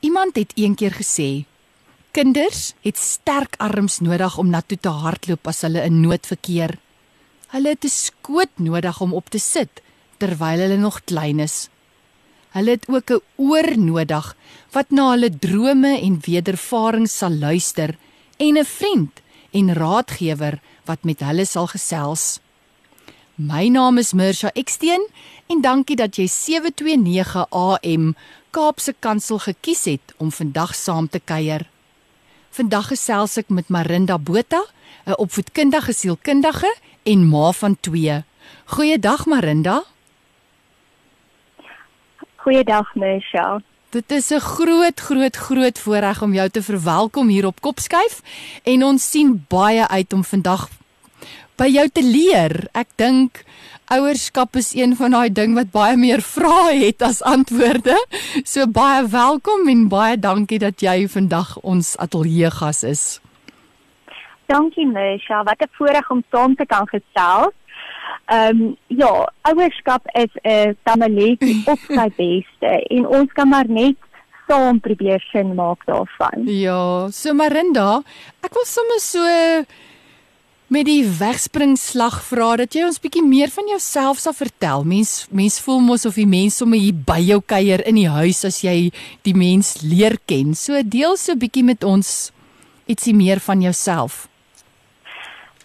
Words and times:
Iemand 0.00 0.36
het 0.36 0.52
eendag 0.56 0.96
gesê: 0.96 1.44
Kinders 2.16 2.72
het 2.80 2.96
sterk 2.96 3.54
arms 3.60 3.98
nodig 4.00 4.38
om 4.38 4.48
na 4.48 4.62
toe 4.64 4.78
te 4.80 4.88
hardloop 4.88 5.50
as 5.52 5.60
hulle 5.66 5.82
in 5.84 6.00
nood 6.00 6.24
verkeer. 6.26 6.78
Hulle 7.52 7.68
het 7.68 7.84
'n 7.84 7.92
skoot 7.92 8.54
nodig 8.56 9.00
om 9.00 9.12
op 9.12 9.28
te 9.28 9.38
sit 9.38 9.82
terwyl 10.16 10.58
hulle 10.58 10.76
nog 10.76 11.04
klein 11.04 11.38
is. 11.40 11.68
Hulle 12.56 12.70
het 12.70 12.88
ook 12.88 13.10
'n 13.10 13.22
oor 13.36 13.78
nodig 13.78 14.36
wat 14.72 14.90
na 14.90 15.10
hulle 15.10 15.38
drome 15.38 16.00
en 16.00 16.20
wedervarings 16.26 17.16
sal 17.18 17.34
luister 17.36 17.96
en 18.36 18.58
'n 18.58 18.64
vriend 18.64 19.20
en 19.50 19.74
raadgewer 19.74 20.60
wat 20.84 21.04
met 21.04 21.20
hulle 21.20 21.44
sal 21.44 21.66
gesels. 21.66 22.40
My 23.34 23.68
naam 23.68 23.98
is 23.98 24.12
Mirsha 24.12 24.50
Eksteen 24.52 25.06
en 25.46 25.60
dankie 25.60 25.96
dat 25.96 26.16
jy 26.16 26.26
729 26.26 27.46
AM 27.50 28.14
Kaapse 28.50 28.94
Kansel 28.98 29.38
gekies 29.38 29.84
het 29.84 30.14
om 30.18 30.32
vandag 30.34 30.74
saam 30.74 31.08
te 31.08 31.20
kuier. 31.22 31.68
Vandag 32.50 32.88
gesels 32.90 33.36
ek 33.38 33.48
met 33.48 33.68
Marinda 33.70 34.18
Botha, 34.18 34.62
'n 35.06 35.18
opvoedkundige 35.22 35.92
sielkundige 35.92 36.70
en 37.02 37.28
ma 37.28 37.52
van 37.52 37.76
2. 37.80 38.24
Goeiedag 38.64 39.26
Marinda. 39.26 39.84
Goeiedag 42.36 42.94
Michelle. 42.94 43.62
Dit 43.90 44.10
is 44.10 44.30
'n 44.30 44.38
groot 44.38 45.00
groot 45.00 45.36
groot 45.36 45.78
voorreg 45.78 46.22
om 46.22 46.34
jou 46.34 46.48
te 46.48 46.62
verwelkom 46.62 47.28
hier 47.28 47.46
op 47.46 47.60
Kopskuif 47.60 48.22
en 48.62 48.84
ons 48.84 49.10
sien 49.10 49.44
baie 49.48 49.88
uit 49.88 50.12
om 50.12 50.24
vandag 50.24 50.68
by 51.56 51.66
jou 51.66 51.88
te 51.88 52.02
leer. 52.02 52.68
Ek 52.72 52.88
dink 52.96 53.44
ouerskap 53.90 54.56
is 54.56 54.70
een 54.74 54.94
van 54.96 55.10
daai 55.10 55.32
ding 55.34 55.54
wat 55.58 55.72
baie 55.74 55.96
meer 55.98 56.22
vrae 56.22 56.78
het 56.84 57.02
as 57.02 57.22
antwoorde. 57.26 57.96
So 58.44 58.66
baie 58.70 59.02
welkom 59.10 59.66
en 59.68 59.88
baie 59.90 60.18
dankie 60.18 60.60
dat 60.62 60.82
jy 60.84 61.08
vandag 61.10 61.56
ons 61.66 61.96
ateljee 61.98 62.50
gas 62.54 62.84
is. 62.86 63.04
Dankie 64.50 64.86
Misha, 64.86 65.42
wat 65.42 65.62
'n 65.62 65.70
voorreg 65.78 66.10
om 66.10 66.22
saam 66.30 66.54
te 66.56 66.66
kan 66.66 66.86
gesels. 66.86 67.54
Ehm 68.26 68.60
um, 68.62 68.76
ja, 68.86 69.32
ouerskap 69.42 70.06
is 70.14 70.32
'n 70.42 70.76
tamaletjie 70.82 71.62
op 71.72 71.78
sy 71.88 72.08
beste 72.16 72.70
en 72.96 73.06
ons 73.06 73.32
kan 73.32 73.48
maar 73.48 73.68
net 73.68 73.96
saam 74.48 74.80
probeer 74.80 75.20
sin 75.32 75.54
maak 75.54 75.84
daarvan. 75.86 76.46
Ja, 76.46 77.08
so 77.10 77.34
Marinda, 77.34 78.02
ek 78.42 78.54
wil 78.54 78.66
sommer 78.66 78.98
so 78.98 79.22
met 80.70 80.86
die 80.86 81.02
wegspringslag 81.02 82.20
vra 82.22 82.52
dat 82.60 82.76
jy 82.76 82.84
ons 82.86 83.00
bietjie 83.02 83.24
meer 83.26 83.50
van 83.50 83.66
jouself 83.72 84.20
sal 84.22 84.34
vertel. 84.38 84.84
Mens 84.86 85.26
mens 85.34 85.58
voel 85.64 85.80
mos 85.82 86.06
of 86.06 86.14
die 86.14 86.28
mense 86.30 86.62
sommer 86.62 86.78
hier 86.78 86.94
by 86.94 87.18
jou 87.26 87.40
kuier 87.42 87.82
in 87.90 87.98
die 87.98 88.10
huis 88.10 88.44
as 88.46 88.60
jy 88.62 88.92
die 89.26 89.34
mens 89.34 89.80
leer 89.82 90.14
ken. 90.30 90.54
So 90.54 90.78
deel 90.86 91.16
so 91.18 91.34
bietjie 91.34 91.66
met 91.66 91.82
ons 91.82 92.30
ietsie 92.86 93.16
meer 93.18 93.42
van 93.42 93.64
jouself. 93.66 94.28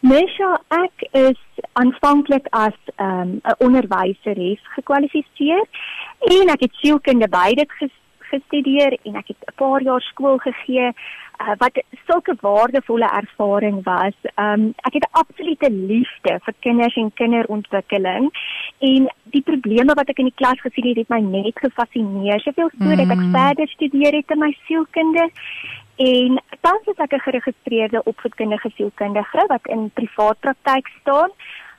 Mesha, 0.06 0.50
ek 0.74 1.06
is 1.18 1.62
aanvanklik 1.81 2.50
as 2.52 2.75
ehm, 2.97 3.38
'n 3.38 3.41
um, 3.46 3.56
onderwyseres 3.68 4.62
gekwalifiseer 4.74 5.63
en 6.34 6.50
ek 6.50 6.66
het 6.66 6.74
sielkunde 6.81 7.29
beide 7.29 7.66
gestudeer 8.29 8.97
en 9.06 9.16
ek 9.22 9.28
het 9.28 9.41
'n 9.50 9.56
paar 9.56 9.81
jaar 9.81 10.02
skool 10.02 10.38
gegee 10.38 10.94
uh, 11.41 11.56
wat 11.57 11.84
sulke 12.06 12.35
waardevolle 12.41 13.09
ervaring 13.22 13.84
was. 13.84 14.16
Um 14.35 14.73
ek 14.88 14.94
het 14.94 15.06
'n 15.07 15.18
absolute 15.22 15.69
liefde 15.72 16.40
vir 16.46 16.53
kinders 16.59 16.96
en 16.96 17.13
kinderontwikkeling 17.13 18.31
en 18.79 19.09
die 19.23 19.41
probleme 19.41 19.94
wat 19.94 20.09
ek 20.09 20.19
in 20.19 20.31
die 20.31 20.40
klas 20.41 20.59
gesien 20.62 20.88
het, 20.88 20.97
het 20.97 21.09
my 21.09 21.19
net 21.19 21.59
gefassineer. 21.59 22.40
Soveel 22.40 22.69
so 22.69 22.84
mm. 22.85 22.96
dat 22.96 23.09
ek 23.09 23.23
mm. 23.23 23.31
verder 23.31 23.68
studeer 23.68 24.13
het 24.13 24.31
in 24.31 24.40
my 24.40 24.57
sielkunde 24.66 25.29
en 25.96 26.41
tans 26.62 26.85
is 26.85 26.97
ek 26.97 27.13
'n 27.13 27.25
geregistreerde 27.28 28.03
opvoedkundige 28.03 28.69
sielkundige 28.75 29.46
wat 29.47 29.66
in 29.67 29.91
privaat 29.94 30.40
praktyk 30.40 30.88
staan. 31.02 31.29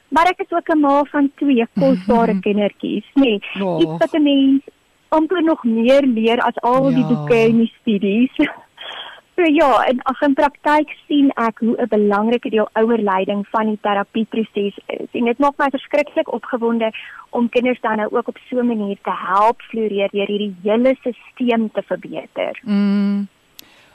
Maar 0.08 0.26
ek 0.26 0.40
is 0.40 0.52
ook 0.52 0.68
'n 0.68 0.80
ma 0.80 1.04
van 1.04 1.30
twee 1.34 1.66
kosbare 1.74 2.32
mm 2.32 2.40
-hmm. 2.40 2.40
kindertjies, 2.40 3.06
nee. 3.14 3.42
Oh. 3.60 3.80
Iets 3.80 3.98
wat 3.98 4.12
'n 4.12 4.22
mens 4.22 4.62
amper 5.08 5.42
nog 5.42 5.64
meer 5.64 6.02
leer 6.02 6.40
as 6.40 6.60
al 6.60 6.90
ja. 6.90 6.94
die 6.96 7.04
boeke 7.04 7.34
en 7.34 7.56
die 7.56 7.72
studies. 7.80 8.48
So 9.36 9.44
ja, 9.44 9.84
in 9.84 9.98
ag 10.08 10.20
in 10.24 10.32
praktyk 10.32 10.92
sien 11.06 11.26
ek 11.36 11.58
hoe 11.60 11.76
'n 11.76 11.88
belangrike 11.92 12.50
deel 12.50 12.68
ouerleiding 12.72 13.44
van 13.52 13.66
die 13.68 13.78
terapieproses 13.82 14.76
is. 14.86 15.08
En 15.12 15.24
dit 15.24 15.38
maak 15.38 15.58
my 15.58 15.68
verskriklik 15.70 16.32
opgewonde 16.32 16.90
om 17.30 17.48
kinders 17.48 17.80
dan 17.80 17.96
nou 17.96 18.08
ook 18.16 18.28
op 18.28 18.38
so 18.48 18.56
'n 18.60 18.66
manier 18.66 18.96
te 19.02 19.12
help 19.12 19.60
floreer 19.60 20.08
deur 20.08 20.26
hierdie 20.26 20.56
hele 20.62 20.96
stelsel 21.00 21.68
te 21.72 21.82
verbeter. 21.82 22.60
Mm. 22.62 23.28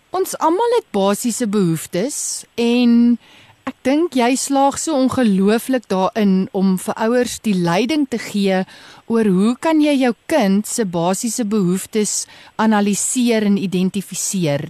Ons 0.10 0.38
almal 0.38 0.72
het 0.78 0.92
basiese 0.92 1.48
behoeftes 1.48 2.46
en 2.56 3.18
ek 3.64 3.76
dink 3.82 4.14
jy 4.14 4.36
slaag 4.36 4.78
so 4.78 4.94
ongelooflik 4.94 5.88
daarin 5.88 6.50
om 6.52 6.78
vir 6.78 6.94
ouers 6.94 7.40
die 7.40 7.56
leiding 7.56 8.08
te 8.10 8.18
gee 8.18 8.64
oor 9.06 9.26
hoe 9.26 9.56
kan 9.60 9.82
jy 9.82 9.96
jou 10.02 10.14
kind 10.26 10.68
se 10.68 10.86
basiese 10.86 11.46
behoeftes 11.46 12.28
analiseer 12.56 13.44
en 13.44 13.58
identifiseer. 13.58 14.70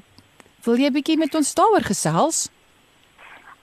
Wil 0.66 0.78
jy 0.78 0.92
bietjie 0.94 1.18
met 1.18 1.36
ons 1.36 1.54
daaroor 1.58 1.86
gesels? 1.86 2.50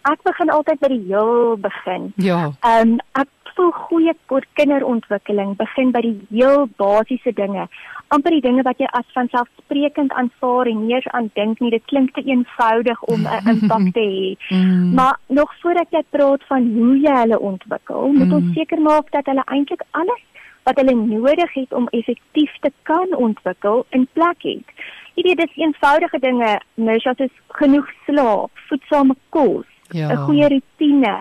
Ek 0.08 0.22
begin 0.26 0.50
altyd 0.50 0.80
by 0.80 0.88
die 0.88 1.04
heel 1.10 1.56
begin. 1.56 2.12
Ja. 2.16 2.52
Ehm 2.66 2.96
um, 2.96 3.00
ek 3.18 3.28
voel 3.58 3.70
goeie 3.74 4.14
kinderontwikkeling 4.54 5.56
begin 5.58 5.90
by 5.94 6.02
die 6.06 6.16
heel 6.30 6.68
basiese 6.78 7.32
dinge. 7.34 7.68
amper 8.14 8.32
die 8.32 8.40
dinge 8.40 8.62
wat 8.64 8.78
jy 8.80 8.88
as 8.96 9.04
vanselfsprekend 9.12 10.14
aanvaar 10.16 10.68
en 10.70 10.78
nie 10.86 10.94
eens 10.96 11.08
aan 11.16 11.26
dink 11.36 11.60
nie. 11.60 11.72
Dit 11.74 11.84
klink 11.92 12.14
te 12.16 12.22
eenvoudig 12.24 13.02
om 13.12 13.26
'n 13.26 13.50
impak 13.52 13.92
te 13.96 14.04
hê. 14.14 14.36
Mm. 14.48 14.94
Maar 14.94 15.18
nog 15.26 15.52
voordat 15.60 15.90
jy 15.90 16.02
praat 16.10 16.42
van 16.48 16.70
hoe 16.76 16.94
jy 17.00 17.16
hulle 17.22 17.38
ontwikkel, 17.50 18.12
moet 18.12 18.30
mm. 18.32 18.38
ons 18.38 18.54
seker 18.54 18.80
maak 18.80 19.10
dat 19.12 19.26
hulle 19.26 19.44
eintlik 19.44 19.84
alles 19.90 20.22
wat 20.68 20.76
hulle 20.80 20.94
nodig 20.94 21.52
het 21.56 21.72
om 21.72 21.88
effektief 21.96 22.52
te 22.60 22.72
kan 22.82 23.16
ontwikkel 23.16 23.86
in 23.96 24.08
plek 24.12 24.44
het. 24.44 24.72
Jy 25.16 25.24
weet 25.26 25.40
dis 25.40 25.60
eenvoudige 25.64 26.20
dinge, 26.22 26.50
mens 26.74 27.02
soos 27.02 27.32
genoeg 27.60 27.88
slaap, 28.06 28.64
voedsame 28.68 29.16
kos, 29.34 29.66
'n 29.90 29.98
ja. 29.98 30.16
goeie 30.26 30.48
rotine, 30.52 31.16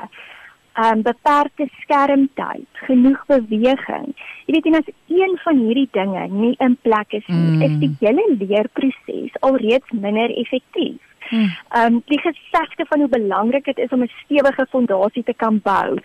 um 0.77 1.01
beperkte 1.01 1.65
skermtyd, 1.81 2.67
genoeg 2.85 3.23
beweging. 3.25 4.13
Jy 4.45 4.53
weet 4.53 4.69
en 4.69 4.79
as 4.81 4.91
een 5.07 5.33
van 5.43 5.63
hierdie 5.65 5.89
dinge 5.91 6.27
nie 6.27 6.55
in 6.59 6.77
plek 6.81 7.13
is 7.17 7.25
nie, 7.27 7.55
mm. 7.55 7.61
is 7.61 7.75
die 7.81 7.93
hele 7.99 8.25
leerproses 8.39 9.39
alreeds 9.39 9.91
minder 9.91 10.29
effektief. 10.43 11.01
Mm. 11.29 11.49
Um 11.79 12.01
die 12.05 12.19
gesegde 12.21 12.85
van 12.91 12.99
hoe 12.99 13.09
belangrik 13.09 13.65
dit 13.65 13.77
is 13.77 13.89
om 13.89 14.03
'n 14.03 14.11
stewige 14.23 14.67
fondasie 14.69 15.23
te 15.23 15.33
kan 15.33 15.59
bou, 15.63 15.97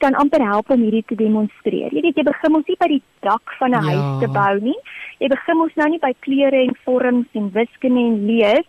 kan 0.00 0.16
amper 0.18 0.42
help 0.44 0.70
om 0.70 0.82
hierdie 0.82 1.04
te 1.06 1.16
demonstreer. 1.18 1.92
Jy 1.94 2.02
weet 2.06 2.20
jy 2.20 2.26
begin 2.26 2.54
mos 2.54 2.68
nie 2.68 2.78
by 2.80 2.88
die 2.92 3.02
dak 3.26 3.54
van 3.58 3.74
'n 3.76 3.78
ja. 3.78 3.82
huis 3.88 4.20
te 4.22 4.28
bou 4.36 4.54
nie. 4.68 4.78
Jy 5.20 5.28
begin 5.28 5.58
mos 5.58 5.74
nou 5.76 5.88
nie 5.88 6.02
by 6.02 6.12
kleure 6.26 6.62
en 6.62 6.76
vorms 6.84 7.28
en 7.40 7.50
wiskunde 7.56 8.00
en 8.00 8.26
lees 8.26 8.66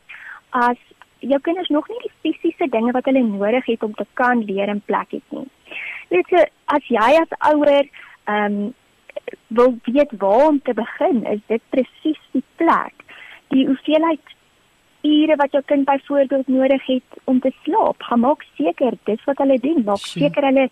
as 0.51 0.77
jou 1.19 1.39
kinders 1.39 1.69
nog 1.69 1.87
nie 1.89 2.01
die 2.03 2.13
fisiese 2.21 2.67
dinge 2.69 2.91
wat 2.91 3.05
hulle 3.05 3.23
nodig 3.23 3.65
het 3.65 3.83
om 3.83 3.93
te 3.93 4.05
kan 4.13 4.43
leer 4.45 4.69
in 4.69 4.81
plek 4.85 5.11
het 5.11 5.27
nie. 5.29 5.47
Weet 6.09 6.29
jy 6.29 6.45
as 6.65 6.87
jy 6.87 7.09
as 7.21 7.39
ouer 7.53 7.85
ehm 8.27 8.45
um, 8.45 8.73
wil 9.47 9.77
weet 9.83 10.11
waar 10.17 10.47
om 10.47 10.59
te 10.61 10.73
begin, 10.73 11.25
is 11.25 11.39
dit 11.47 11.61
presies 11.69 12.19
die 12.31 12.43
plek. 12.55 12.93
Die 13.47 13.65
hoeveelheid 13.67 14.35
ure 15.01 15.35
wat 15.35 15.51
jou 15.51 15.61
kind 15.65 15.85
byvoorbeeld 15.85 16.47
nodig 16.47 16.85
het 16.85 17.21
om 17.23 17.39
te 17.39 17.51
slaap, 17.63 18.01
gaan 18.01 18.19
maak 18.19 18.45
seker 18.57 18.97
dis 19.09 19.23
wat 19.25 19.37
hulle 19.37 19.59
doen, 19.59 19.83
maak 19.85 20.03
seker 20.05 20.45
hulle 20.49 20.67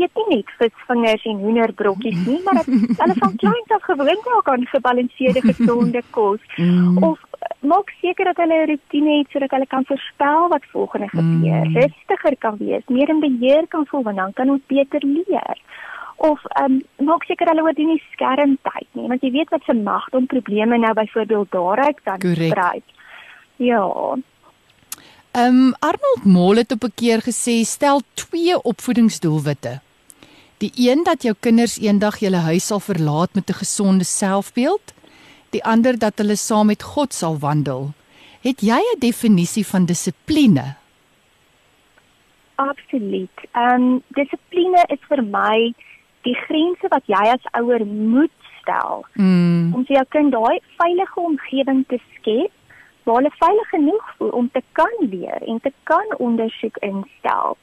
eet 0.00 0.18
nie 0.20 0.36
net 0.36 0.52
visvingers 0.60 1.24
en 1.30 1.42
hoenderbrokkies 1.44 2.20
nie, 2.26 2.40
maar 2.44 2.60
dat 2.60 2.68
hulle 3.00 3.16
van 3.18 3.36
kleins 3.42 3.74
af 3.76 3.86
gewoond 3.90 4.28
raak 4.32 4.48
aan 4.54 4.66
gebalanseerde 4.74 5.40
gesonde 5.50 6.02
kos. 6.10 6.42
Mm. 6.56 7.02
Of 7.04 7.20
maak 7.60 7.90
seker 8.00 8.24
dat 8.24 8.36
hulle 8.36 8.56
'n 8.62 8.68
rotine 8.70 9.18
het 9.18 9.30
sodat 9.30 9.50
hulle 9.50 9.66
kan 9.66 9.84
voorspel 9.84 10.48
wat 10.48 10.64
volgende 10.72 11.08
gebeur. 11.08 11.64
Mm. 11.64 11.76
Rustiger 11.76 12.36
kan 12.38 12.56
wees, 12.58 12.82
meer 12.86 13.08
in 13.08 13.20
beheer 13.20 13.66
kan 13.68 13.86
voel 13.86 14.02
want 14.02 14.16
dan 14.16 14.32
kan 14.32 14.50
ons 14.50 14.62
beter 14.66 15.02
leer. 15.04 15.56
Of 16.16 16.40
ehm 16.44 16.80
um, 16.98 17.06
maak 17.06 17.24
seker 17.24 17.48
hulle 17.48 17.62
oor 17.62 17.74
die 17.76 18.02
skermtyd 18.12 18.88
nie, 18.92 19.08
want 19.08 19.22
jy 19.22 19.30
weet 19.30 19.50
wat 19.50 19.64
se 19.64 19.74
mag 19.74 20.08
om 20.10 20.26
probleme 20.26 20.78
nou 20.78 20.92
byvoorbeeld 20.92 21.50
daaruit 21.50 22.00
kan 22.02 22.20
sprei. 22.20 22.82
Ja. 23.56 24.16
Ehm 25.36 25.56
um, 25.56 25.74
Arnold 25.78 26.24
Mol 26.24 26.56
het 26.56 26.72
op 26.72 26.84
'n 26.84 26.94
keer 26.94 27.20
gesê 27.20 27.64
stel 27.64 28.00
twee 28.14 28.62
opvoedingsdoelwitte. 28.62 29.80
Die 30.58 30.72
een 30.74 31.04
dat 31.04 31.22
jou 31.22 31.34
kinders 31.40 31.78
eendag 31.78 32.18
julle 32.18 32.40
huis 32.48 32.66
sal 32.66 32.80
verlaat 32.80 33.34
met 33.34 33.50
'n 33.50 33.60
gesonde 33.62 34.04
selfbeeld, 34.04 34.94
die 35.50 35.64
ander 35.64 35.98
dat 35.98 36.18
hulle 36.18 36.36
saam 36.36 36.66
met 36.66 36.82
God 36.82 37.12
sal 37.14 37.38
wandel. 37.38 37.92
Het 38.40 38.60
jy 38.60 38.80
'n 38.94 38.98
definisie 38.98 39.66
van 39.66 39.84
dissipline? 39.84 40.74
Absoluut. 42.54 43.36
Ehm 43.52 43.82
um, 43.82 44.02
dissipline 44.08 44.84
is 44.88 45.02
vir 45.08 45.22
my 45.24 45.74
die 46.22 46.34
grense 46.34 46.88
wat 46.88 47.02
jy 47.06 47.24
as 47.32 47.44
ouer 47.52 47.86
moet 47.86 48.30
stel 48.60 49.04
Mm. 49.14 49.74
om 49.74 49.84
vir 49.86 49.96
jou 49.96 50.04
kind 50.08 50.32
daai 50.32 50.58
veilige 50.76 51.20
omgewing 51.20 51.84
te 51.88 51.98
skep 52.14 52.52
waar 53.04 53.16
hulle 53.16 53.30
veilig 53.38 53.68
genoeg 53.68 54.14
voel 54.16 54.30
om 54.30 54.50
te 54.52 54.62
kan 54.72 54.94
leer 55.00 55.42
en 55.46 55.60
te 55.60 55.72
kan 55.82 56.06
ondersoek 56.18 56.76
instel. 56.76 57.56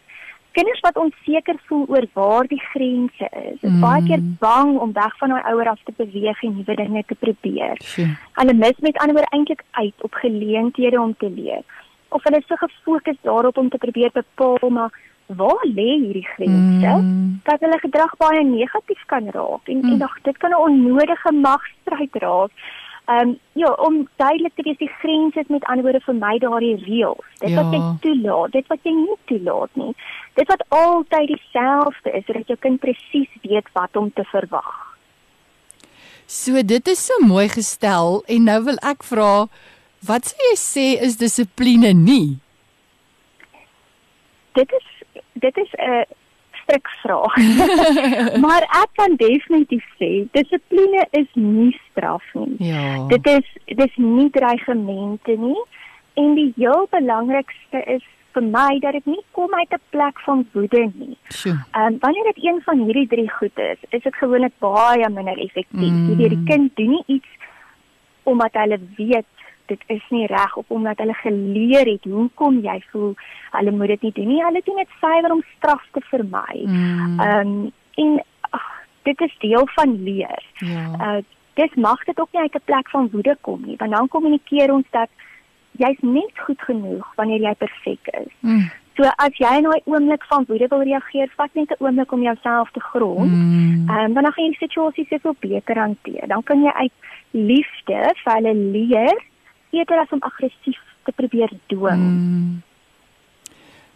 Kinders 0.53 0.79
wat 0.85 0.97
onseker 1.01 1.55
voel 1.65 1.85
oor 1.89 2.05
waar 2.13 2.47
die 2.47 2.61
grense 2.71 3.27
is, 3.49 3.57
is 3.61 3.71
Mm. 3.71 3.79
baie 3.81 4.03
keer 4.07 4.21
bang 4.39 4.77
om 4.79 4.91
weg 4.93 5.17
van 5.17 5.29
hulle 5.29 5.43
ouer 5.53 5.67
af 5.69 5.79
te 5.83 5.93
beweeg 5.97 6.43
en 6.43 6.55
nuwe 6.57 6.75
dinge 6.75 7.03
te 7.07 7.15
probeer. 7.15 7.77
Sjoe. 7.81 8.07
Hulle 8.33 8.53
mis 8.53 8.77
met 8.79 8.97
ander 8.97 9.15
woorde 9.15 9.31
eintlik 9.37 9.63
uit 9.71 9.93
op 10.01 10.13
geleenthede 10.13 11.01
om 11.01 11.15
te 11.17 11.29
leer. 11.29 11.63
Of 12.09 12.23
hulle 12.23 12.37
is 12.37 12.47
so 12.47 12.55
gefokus 12.55 13.17
daarop 13.21 13.57
om 13.57 13.69
te 13.69 13.77
probeer 13.77 14.11
bepaal 14.13 14.69
maar 14.69 14.91
waar 15.25 15.65
lê 15.65 15.89
hierdie 16.03 16.27
grense? 16.35 16.93
Mm. 17.01 17.39
dat 17.43 17.59
hulle 17.59 17.79
gedrag 17.79 18.13
baie 18.17 18.43
negatief 18.43 19.01
kan 19.05 19.25
raak 19.31 19.65
en 19.67 19.77
Mm. 19.77 19.91
en 19.91 19.97
nog 19.97 20.17
dit 20.21 20.37
kan 20.37 20.51
'n 20.51 20.55
onnodige 20.67 21.31
magstryd 21.31 22.13
raak. 22.15 22.51
Ehm 23.05 23.27
um, 23.27 23.39
ja, 23.51 23.67
om 23.73 24.07
duidelik 24.15 24.55
te 24.55 24.63
wees 24.63 24.77
die 24.77 24.91
grense 25.01 25.39
is 25.39 25.47
met 25.47 25.63
ander 25.63 25.83
woorde 25.83 25.99
vir 26.05 26.15
my 26.15 26.37
daardie 26.39 26.75
reëls. 26.85 27.25
Dit 27.39 27.49
Ja. 27.49 27.63
wat 27.63 27.73
jy 27.73 27.81
toelaat, 28.01 28.51
dit 28.51 28.67
wat 28.67 28.79
jy 28.83 28.91
nie 28.91 29.17
toelaat 29.25 29.69
nie. 29.75 29.95
Dit 30.33 30.47
wat 30.47 30.63
altyd 30.69 31.27
dieselfde 31.27 32.11
is 32.11 32.25
sodat 32.25 32.47
jou 32.47 32.57
kind 32.57 32.79
presies 32.79 33.29
weet 33.41 33.67
wat 33.73 33.95
om 33.95 34.13
te 34.13 34.23
verwag. 34.23 34.97
So 36.25 36.61
dit 36.63 36.87
is 36.87 37.05
so 37.05 37.25
mooi 37.25 37.49
gestel 37.49 38.23
en 38.27 38.43
nou 38.43 38.63
wil 38.63 38.79
ek 38.81 39.03
vra 39.03 39.47
wat 40.07 40.25
sou 40.25 40.39
jy 40.49 40.55
sê 40.55 40.87
is 41.03 41.17
dissipline 41.17 41.93
nie? 41.93 42.39
Dit 44.53 44.71
is 44.71 44.87
dit 45.33 45.57
is 45.57 45.71
'n 45.77 46.05
strik 46.63 46.87
vraag. 47.01 47.35
maar 48.45 48.65
ek 48.81 48.89
kan 48.99 49.15
definitief 49.19 49.85
sê 49.99 50.11
dissipline 50.31 51.05
is 51.11 51.29
nie 51.33 51.71
straf 51.89 52.25
nie. 52.33 52.55
Ja. 52.71 53.07
Dit 53.07 53.27
is 53.27 53.77
dis 53.79 53.95
nie 53.95 54.29
dreigemente 54.29 55.37
nie 55.37 55.61
en 56.19 56.35
die 56.37 56.51
heel 56.55 56.87
belangrikste 56.91 57.83
is 57.97 58.03
vir 58.33 58.45
my 58.49 58.79
dat 58.81 58.97
dit 58.97 59.05
nie 59.05 59.21
kom 59.37 59.53
uit 59.53 59.73
'n 59.73 59.81
plek 59.89 60.19
van 60.25 60.45
woede 60.53 60.83
nie. 60.93 61.17
Ehm 61.45 61.93
um, 61.93 61.97
wanneer 61.99 62.25
dit 62.33 62.43
een 62.43 62.61
van 62.65 62.85
hierdie 62.85 63.07
drie 63.07 63.29
goed 63.29 63.57
is, 63.59 63.79
is 63.89 64.03
dit 64.03 64.15
gewoonlik 64.15 64.53
baie 64.59 65.09
minder 65.09 65.37
effektief. 65.37 65.93
Mm. 65.93 66.09
Jy 66.09 66.15
weet 66.15 66.35
die 66.35 66.43
kind 66.43 66.75
doen 66.75 66.89
nie 66.89 67.03
iets 67.05 67.29
omdat 68.23 68.53
hulle 68.53 68.79
weet 68.97 69.42
dit 69.73 69.83
is 69.97 70.05
nie 70.09 70.27
reg 70.31 70.55
of 70.61 70.65
omdat 70.77 71.01
hulle 71.03 71.15
geleer 71.21 71.89
het 71.89 72.05
hoekom 72.15 72.59
jy 72.65 72.77
voel 72.91 73.13
hulle 73.57 73.71
moet 73.71 73.93
dit 73.95 74.01
nie 74.07 74.15
doen 74.19 74.27
nie. 74.33 74.43
Hulle 74.43 74.61
doen 74.65 74.81
dit 74.81 74.97
suiwer 75.01 75.31
om 75.31 75.43
straf 75.57 75.85
te 75.91 76.01
vermy. 76.11 76.65
Mm. 76.65 77.19
Ehm 77.19 77.39
um, 77.39 77.71
en 78.03 78.13
ag, 78.57 78.69
dit 79.09 79.21
is 79.21 79.35
deel 79.39 79.67
van 79.77 79.97
leer 80.03 80.43
Ja. 80.59 80.83
uh 81.07 81.21
dis 81.53 81.73
mag 81.75 82.03
dit 82.09 82.19
ook 82.19 82.31
nie 82.33 82.41
uit 82.41 82.55
'n 82.55 82.65
plek 82.65 82.89
van 82.89 83.09
woede 83.11 83.37
kom 83.41 83.61
nie 83.65 83.75
want 83.77 83.91
dan 83.91 84.07
kommunikeer 84.07 84.71
ons 84.73 84.87
dat 84.89 85.09
jy's 85.77 85.99
net 86.01 86.39
goed 86.45 86.61
genoeg 86.61 87.05
wanneer 87.15 87.41
jy 87.41 87.53
perfek 87.53 88.07
is. 88.21 88.31
Mm. 88.39 88.69
So 88.97 89.09
as 89.17 89.37
jy 89.41 89.51
in 89.57 89.65
daai 89.65 89.81
oomblik 89.89 90.25
van 90.29 90.45
woede 90.47 90.67
wil 90.69 90.83
reageer, 90.85 91.31
vat 91.37 91.53
net 91.53 91.71
'n 91.71 91.83
oomblik 91.83 92.11
om 92.11 92.21
jouself 92.21 92.71
te 92.71 92.79
grond. 92.79 93.31
Mm. 93.31 93.89
Ehm 93.89 94.05
um, 94.05 94.13
dan 94.13 94.31
gaan 94.33 94.45
jy 94.45 94.49
die 94.49 94.67
situasie 94.67 95.07
soveel 95.09 95.35
beter 95.39 95.77
hanteer. 95.77 96.27
Dan 96.27 96.43
kan 96.43 96.61
jy 96.61 96.71
uit 96.71 96.91
liefde 97.31 97.99
vir 98.23 98.33
hulle 98.33 98.53
leer 98.55 99.17
eerder 99.73 100.03
as 100.03 100.11
om 100.15 100.21
aggressief 100.21 100.79
te 101.03 101.11
probeer 101.15 101.51
dwing. 101.71 102.03
Mm. 102.03 102.61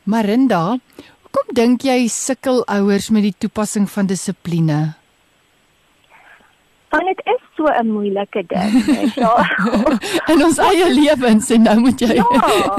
Marinda, 0.07 0.77
hoekom 1.23 1.51
dink 1.55 1.83
jy 1.87 2.05
sukkel 2.11 2.63
ouers 2.71 3.09
met 3.11 3.27
die 3.27 3.35
toepassing 3.45 3.89
van 3.91 4.07
dissipline? 4.07 4.79
Want 6.87 7.03
dit 7.11 7.21
is 7.33 7.41
so 7.57 7.67
'n 7.67 7.91
moeilike 7.91 8.43
ding. 8.47 8.71
Ja. 9.23 9.33
In 10.31 10.43
ons 10.45 10.57
eie 10.57 10.87
lewens 10.93 11.49
en 11.49 11.61
nou 11.61 11.79
moet 11.79 11.99
jy 11.99 12.15
ja. 12.15 12.25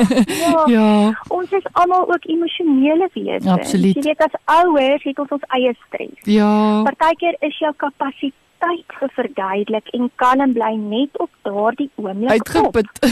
Ja. 0.45 0.65
Ja. 0.67 0.89
Ons 1.29 1.53
is 1.53 1.67
almal 1.73 2.09
ook 2.09 2.25
emosionele 2.25 3.09
wesens. 3.13 3.73
Jy 3.73 4.03
weet 4.03 4.25
as 4.25 4.41
ouers 4.45 5.03
het 5.03 5.19
ons 5.19 5.31
ons 5.31 5.47
eie 5.49 5.77
stres. 5.87 6.19
Ja. 6.25 6.83
Partykeer 6.83 7.37
is 7.41 7.59
jou 7.59 7.73
kapasiteit 7.77 8.47
vir 8.59 9.11
verduidelik 9.15 9.87
en 9.95 10.11
kalm 10.17 10.53
bly 10.53 10.75
net 10.77 11.19
op 11.23 11.31
daardie 11.47 11.91
oomblik 11.97 12.31
Uitgeput. 12.31 12.89
op. 12.89 13.11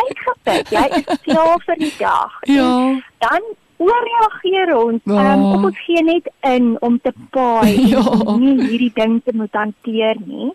Uitgeput. 0.00 0.70
Jy 0.72 0.84
is 1.00 1.20
klaar 1.26 1.60
vir 1.66 1.76
die 1.76 1.92
dag. 1.98 2.38
Ja. 2.48 2.68
En 2.88 3.02
dan 3.18 3.42
oorreageer 3.80 4.72
ons. 4.76 5.00
Ja. 5.04 5.34
Um, 5.34 5.44
of 5.52 5.64
ons 5.70 5.78
gee 5.84 6.02
net 6.04 6.30
in 6.40 6.76
om 6.80 6.98
te 7.00 7.12
paai 7.30 7.76
Ja. 7.92 8.02
en 8.26 8.40
nie 8.40 8.56
hierdie 8.68 8.92
ding 8.94 9.20
te 9.24 9.32
moet 9.36 9.52
hanteer 9.52 10.16
nie. 10.24 10.52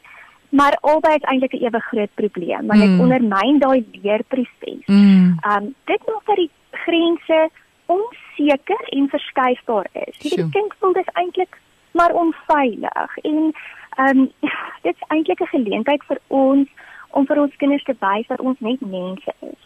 Maar 0.50 0.78
albei 0.82 1.16
is 1.16 1.26
eintlik 1.30 1.54
'n 1.54 1.66
ewe 1.66 1.80
groot 1.90 2.14
probleem 2.16 2.68
want 2.68 2.80
dit 2.82 2.90
Mm. 2.90 3.00
ondermyn 3.02 3.60
daai 3.60 3.86
leerproses. 4.02 4.86
Mm. 4.88 5.38
Um 5.52 5.76
dit 5.86 6.02
maak 6.08 6.26
dat 6.26 6.36
die 6.36 6.50
grense 6.72 7.50
onseker 7.86 8.82
en 8.90 9.10
verskuifbaar 9.10 9.88
is. 9.94 10.16
Jy 10.18 10.30
weet, 10.30 10.34
Sjoe. 10.34 10.44
Die 10.44 10.50
kind 10.62 10.74
voel 10.80 10.94
dis 10.94 11.12
eintlik 11.14 11.58
maar 11.92 12.12
onveilig 12.14 13.18
en 13.24 13.54
um 13.98 14.32
dit 14.84 14.96
is 14.96 15.08
eintlik 15.08 15.40
'n 15.42 15.46
geleentheid 15.58 16.04
vir 16.08 16.20
ons 16.28 16.68
om 17.12 17.26
vir 17.26 17.40
ons 17.42 17.56
kinders 17.58 17.84
te 17.84 17.96
wys 18.00 18.28
dat 18.28 18.40
ons 18.40 18.60
net 18.60 18.82
mense 18.82 19.32
is. 19.42 19.60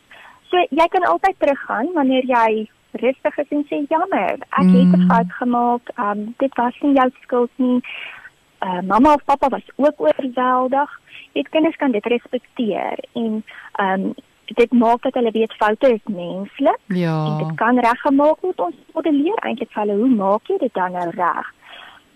So 0.50 0.58
jy 0.70 0.88
kan 0.88 1.04
altyd 1.06 1.36
teruggaan 1.40 1.94
wanneer 1.94 2.24
jy 2.26 2.70
rustig 2.92 3.38
is 3.38 3.48
en 3.50 3.66
sê 3.70 3.86
jammer, 3.90 4.34
ek 4.34 4.70
het 4.74 4.94
'n 4.94 5.02
Mm. 5.02 5.08
fout 5.10 5.32
gemaak. 5.42 5.82
Um 5.98 6.36
dit 6.38 6.56
was 6.56 6.74
nie 6.82 6.94
jou 6.96 7.10
skuld 7.22 7.50
nie. 7.56 7.82
Uh, 8.62 8.82
mamma 8.82 9.14
of 9.14 9.24
pappa 9.26 9.48
was 9.50 9.64
ook 9.76 10.00
oorweldig. 10.02 10.90
Dit 11.34 11.50
kinders 11.50 11.76
kan 11.76 11.92
dit 11.92 12.06
respekteer 12.06 12.98
en 13.16 13.44
um 13.80 14.14
dit 14.56 14.72
maak 14.74 15.02
dat 15.02 15.14
hulle 15.14 15.32
weet 15.32 15.54
foute 15.54 15.94
is 15.94 16.02
menslik 16.08 16.80
en 16.90 16.96
Ja. 16.98 17.38
dit 17.38 17.56
kan 17.56 17.80
reggemaak 17.80 18.42
word. 18.42 18.60
Ons 18.60 18.76
modelleer 18.94 19.38
eintlik 19.46 19.72
vir 19.72 19.84
hulle 19.84 19.98
hoe 19.98 20.10
maak 20.16 20.48
jy 20.48 20.58
dit 20.58 20.74
dan 20.74 20.92
nou 20.92 21.10
reg? 21.10 21.54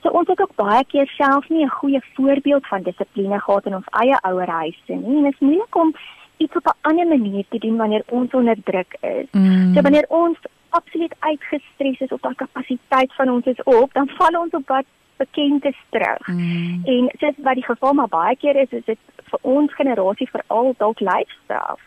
So 0.04 0.12
ons 0.12 0.28
het 0.28 0.42
ook 0.42 0.56
baie 0.60 0.84
keer 0.92 1.08
self 1.18 1.50
nie 1.50 1.64
'n 1.66 1.78
goeie 1.80 2.02
voorbeeld 2.14 2.68
van 2.68 2.84
dissipline 2.84 3.40
gehad 3.40 3.66
in 3.66 3.76
ons 3.76 3.90
eie 3.90 4.18
ouerhuise 4.22 4.94
nie. 4.94 5.18
En 5.18 5.24
dit 5.24 5.34
is 5.34 5.40
moeilik 5.40 5.76
om 5.76 5.96
iets 6.38 6.56
op 6.56 6.66
'n 6.66 6.78
ander 6.82 7.08
manier 7.08 7.46
te 7.50 7.58
doen 7.58 7.78
wanneer 7.78 8.04
ons 8.10 8.32
onder 8.32 8.58
druk 8.64 8.98
is. 9.02 9.28
Mm. 9.32 9.74
So 9.74 9.82
wanneer 9.82 10.06
ons 10.08 10.38
absoluut 10.70 11.16
uitgestres 11.20 12.00
is 12.00 12.12
of 12.12 12.20
daai 12.20 12.36
kapasiteit 12.36 13.14
van 13.14 13.30
ons 13.30 13.46
is 13.46 13.64
op, 13.64 13.94
dan 13.94 14.08
val 14.08 14.42
ons 14.42 14.54
op 14.54 14.68
wat 14.68 14.86
bekend 15.18 15.66
is 15.66 15.82
terug. 15.90 16.28
Mm. 16.28 16.82
En 16.86 17.12
soos 17.20 17.38
wat 17.38 17.54
die 17.54 17.66
geval 17.66 17.94
maar 17.94 18.08
baie 18.08 18.36
keer 18.36 18.56
is, 18.56 18.72
is 18.72 18.86
dit 18.86 19.00
vir 19.30 19.40
ons 19.42 19.74
generasie 19.74 20.30
veral 20.30 20.74
dalk 20.78 21.00
lifestyle. 21.00 21.78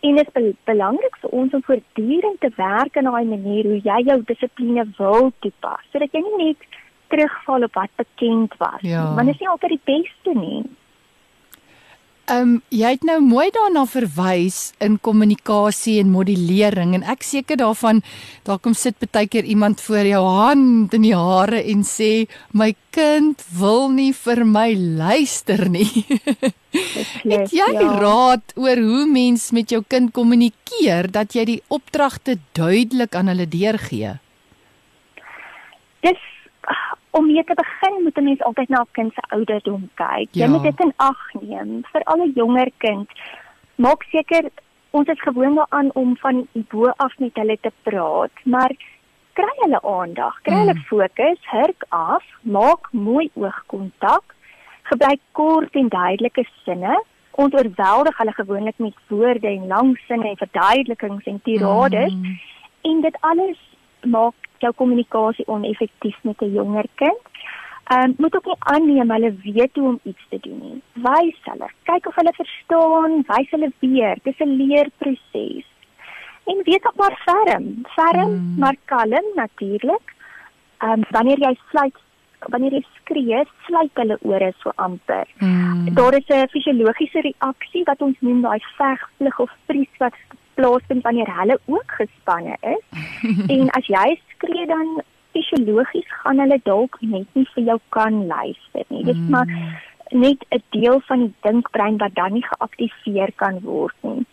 En 0.00 0.14
dit 0.14 0.26
is 0.26 0.32
bel 0.32 0.52
belangrik 0.64 1.16
vir 1.20 1.30
ons 1.30 1.54
om 1.54 1.62
voortdurend 1.62 2.40
te 2.40 2.50
werk 2.56 2.96
aan 2.96 3.10
daai 3.10 3.24
manier 3.24 3.64
hoe 3.64 3.80
jy 3.82 3.98
jou 4.10 4.22
dissipline 4.24 4.86
wil 4.96 5.32
toepas, 5.38 5.84
sodat 5.92 6.12
jy 6.12 6.20
nie 6.20 6.46
net 6.46 6.56
terugval 7.12 7.68
op 7.68 7.74
wat 7.80 7.92
bekend 8.00 8.54
was 8.58 8.80
Ja. 8.80 9.04
want 9.14 9.26
dit 9.26 9.34
is 9.36 9.40
nie 9.44 9.48
altyd 9.52 9.76
die 9.76 9.84
beste 9.84 10.38
nie. 10.38 10.62
Ehm 12.30 12.38
um, 12.38 12.50
jy 12.70 12.90
het 12.94 13.02
nou 13.02 13.16
mooi 13.20 13.48
daarna 13.50 13.82
verwys 13.90 14.58
in 14.78 14.94
kommunikasie 15.02 15.96
en 16.00 16.12
modulering 16.14 16.92
en 16.94 17.02
ek 17.02 17.24
seker 17.26 17.58
daarvan 17.58 17.98
daar 18.46 18.60
kom 18.62 18.76
sit 18.78 18.94
baie 19.10 19.26
keer 19.26 19.44
iemand 19.44 19.80
voor 19.82 20.06
jou 20.06 20.22
hand 20.22 20.94
in 20.94 21.02
die 21.02 21.16
hare 21.18 21.58
en 21.72 21.82
sê 21.82 22.28
my 22.54 22.70
kind 22.94 23.42
wil 23.58 23.90
nie 23.90 24.12
vir 24.14 24.44
my 24.46 24.68
luister 24.78 25.66
nie. 25.68 25.90
Dit 27.24 27.32
het 27.42 27.52
jy 27.58 27.68
raad 27.98 28.54
oor 28.54 28.78
hoe 28.86 29.04
mens 29.10 29.50
met 29.50 29.74
jou 29.74 29.82
kind 29.82 30.12
kommunikeer 30.14 31.10
dat 31.10 31.34
jy 31.34 31.44
die 31.44 31.60
opdragte 31.68 32.38
duidelik 32.54 33.14
aan 33.18 33.34
hulle 33.34 33.48
deurgee? 33.50 34.14
Dis 36.06 36.22
om 37.12 37.26
mee 37.28 37.44
te 37.44 37.54
begin 37.54 38.02
moet 38.02 38.16
'n 38.18 38.24
mens 38.24 38.42
altyd 38.42 38.68
na 38.68 38.80
'n 38.80 38.92
kind 38.92 39.12
se 39.14 39.22
ouderdom 39.36 39.90
kyk. 39.94 40.28
Jy 40.32 40.42
Ja. 40.42 40.48
moet 40.48 40.62
dit 40.62 40.80
in 40.80 40.92
ag 40.96 41.20
neem 41.40 41.82
vir 41.92 42.02
al 42.04 42.20
'n 42.24 42.32
jonger 42.34 42.70
kind. 42.78 43.08
Maak 43.76 44.02
seker 44.02 44.50
ons 44.90 45.08
is 45.08 45.20
gewoond 45.20 45.56
daaraan 45.56 45.90
om 45.94 46.16
van 46.16 46.46
bo 46.52 46.92
af 46.96 47.18
met 47.18 47.34
hulle 47.34 47.58
te 47.60 47.72
praat, 47.82 48.30
maar 48.44 48.70
kry 49.32 49.54
hulle 49.64 49.80
aandag, 49.82 50.34
kry 50.42 50.54
hulle 50.54 50.74
Mm. 50.74 50.82
fokus, 50.86 51.38
hurk 51.50 51.84
af, 51.88 52.24
maak 52.42 52.92
mooi 52.92 53.30
oogkontak, 53.34 54.24
gebruik 54.82 55.20
kort 55.32 55.74
en 55.74 55.88
duidelike 55.88 56.44
sinne, 56.64 57.02
Ons 57.34 57.54
oorweldig 57.54 58.16
hulle 58.18 58.32
gewoonlik 58.32 58.78
met 58.78 58.94
woorde 59.08 59.46
en 59.46 59.66
lang 59.66 59.98
sinne 60.06 60.28
en 60.28 60.36
verduidelikings 60.36 61.24
en 61.24 61.40
tirades 61.42 62.12
mm. 62.12 62.38
en 62.82 63.00
dit 63.00 63.16
alles 63.20 63.58
maak 64.04 64.34
jou 64.58 64.72
kommunikasie 64.72 65.46
oneffektief 65.46 66.16
met 66.22 66.40
'n 66.42 66.52
jonger 66.52 66.86
kind. 66.94 67.22
Ehm 67.84 68.02
um, 68.02 68.14
moet 68.16 68.34
ook 68.36 68.44
nie 68.44 68.56
aanneem 68.58 69.10
hulle 69.10 69.34
weet 69.42 69.74
hoe 69.74 69.88
om 69.88 70.00
iets 70.02 70.24
te 70.28 70.38
doen 70.40 70.58
nie. 70.58 70.82
Wys 70.92 71.38
hulle, 71.42 71.68
kyk 71.82 72.06
of 72.06 72.14
hulle 72.14 72.32
verstaan, 72.32 73.24
wys 73.26 73.50
hulle 73.50 73.72
weer. 73.78 74.18
Dis 74.22 74.38
'n 74.38 74.56
leerproses. 74.56 75.66
En 76.44 76.60
wees 76.64 76.84
ook 76.84 76.96
maar 76.96 77.16
ferm, 77.24 77.66
ferm, 77.82 78.30
mm. 78.30 78.54
maar 78.58 78.76
kalm 78.84 79.26
natuurlik. 79.34 80.14
Ehm 80.78 80.92
um, 80.92 81.04
wanneer 81.10 81.38
jy 81.38 81.58
sluit 81.70 81.96
wanneer 82.50 82.72
jy 82.72 82.84
skree, 82.96 83.44
sluit 83.66 83.90
hulle 83.94 84.18
ore 84.20 84.52
so 84.58 84.72
amper. 84.74 85.28
Mm. 85.38 85.94
Daar 85.94 86.14
is 86.14 86.28
'n 86.28 86.48
fisiologiese 86.48 87.20
reaksie 87.20 87.84
wat 87.84 88.02
ons 88.02 88.16
noem 88.20 88.40
daai 88.42 88.60
veg, 88.78 89.10
vlug 89.16 89.38
of 89.40 89.50
vries 89.66 89.94
wat 89.98 90.14
plaasvind 90.54 91.02
wanneer 91.02 91.30
hulle 91.38 91.58
ook 91.64 91.96
gespanne 92.00 92.56
is. 92.60 92.84
en 93.54 93.70
as 93.78 93.86
jy 93.86 94.20
skree 94.34 94.66
dan 94.66 95.00
fisiologies 95.32 96.08
gaan 96.22 96.38
hulle 96.42 96.60
dalk 96.64 96.98
net 97.00 97.26
nie 97.38 97.46
vir 97.54 97.64
jou 97.70 97.78
kan 97.96 98.26
luister 98.26 98.84
nie. 98.88 99.04
Dit 99.04 99.14
is 99.14 99.22
mm. 99.22 99.30
maar 99.30 99.48
net 100.12 100.44
'n 100.50 100.62
deel 100.70 101.00
van 101.08 101.18
die 101.18 101.34
dinkbrein 101.40 101.96
wat 101.98 102.14
dan 102.14 102.32
nie 102.32 102.44
geaktiveer 102.46 103.32
kan 103.36 103.60
word 103.60 103.96
nie. 104.00 104.26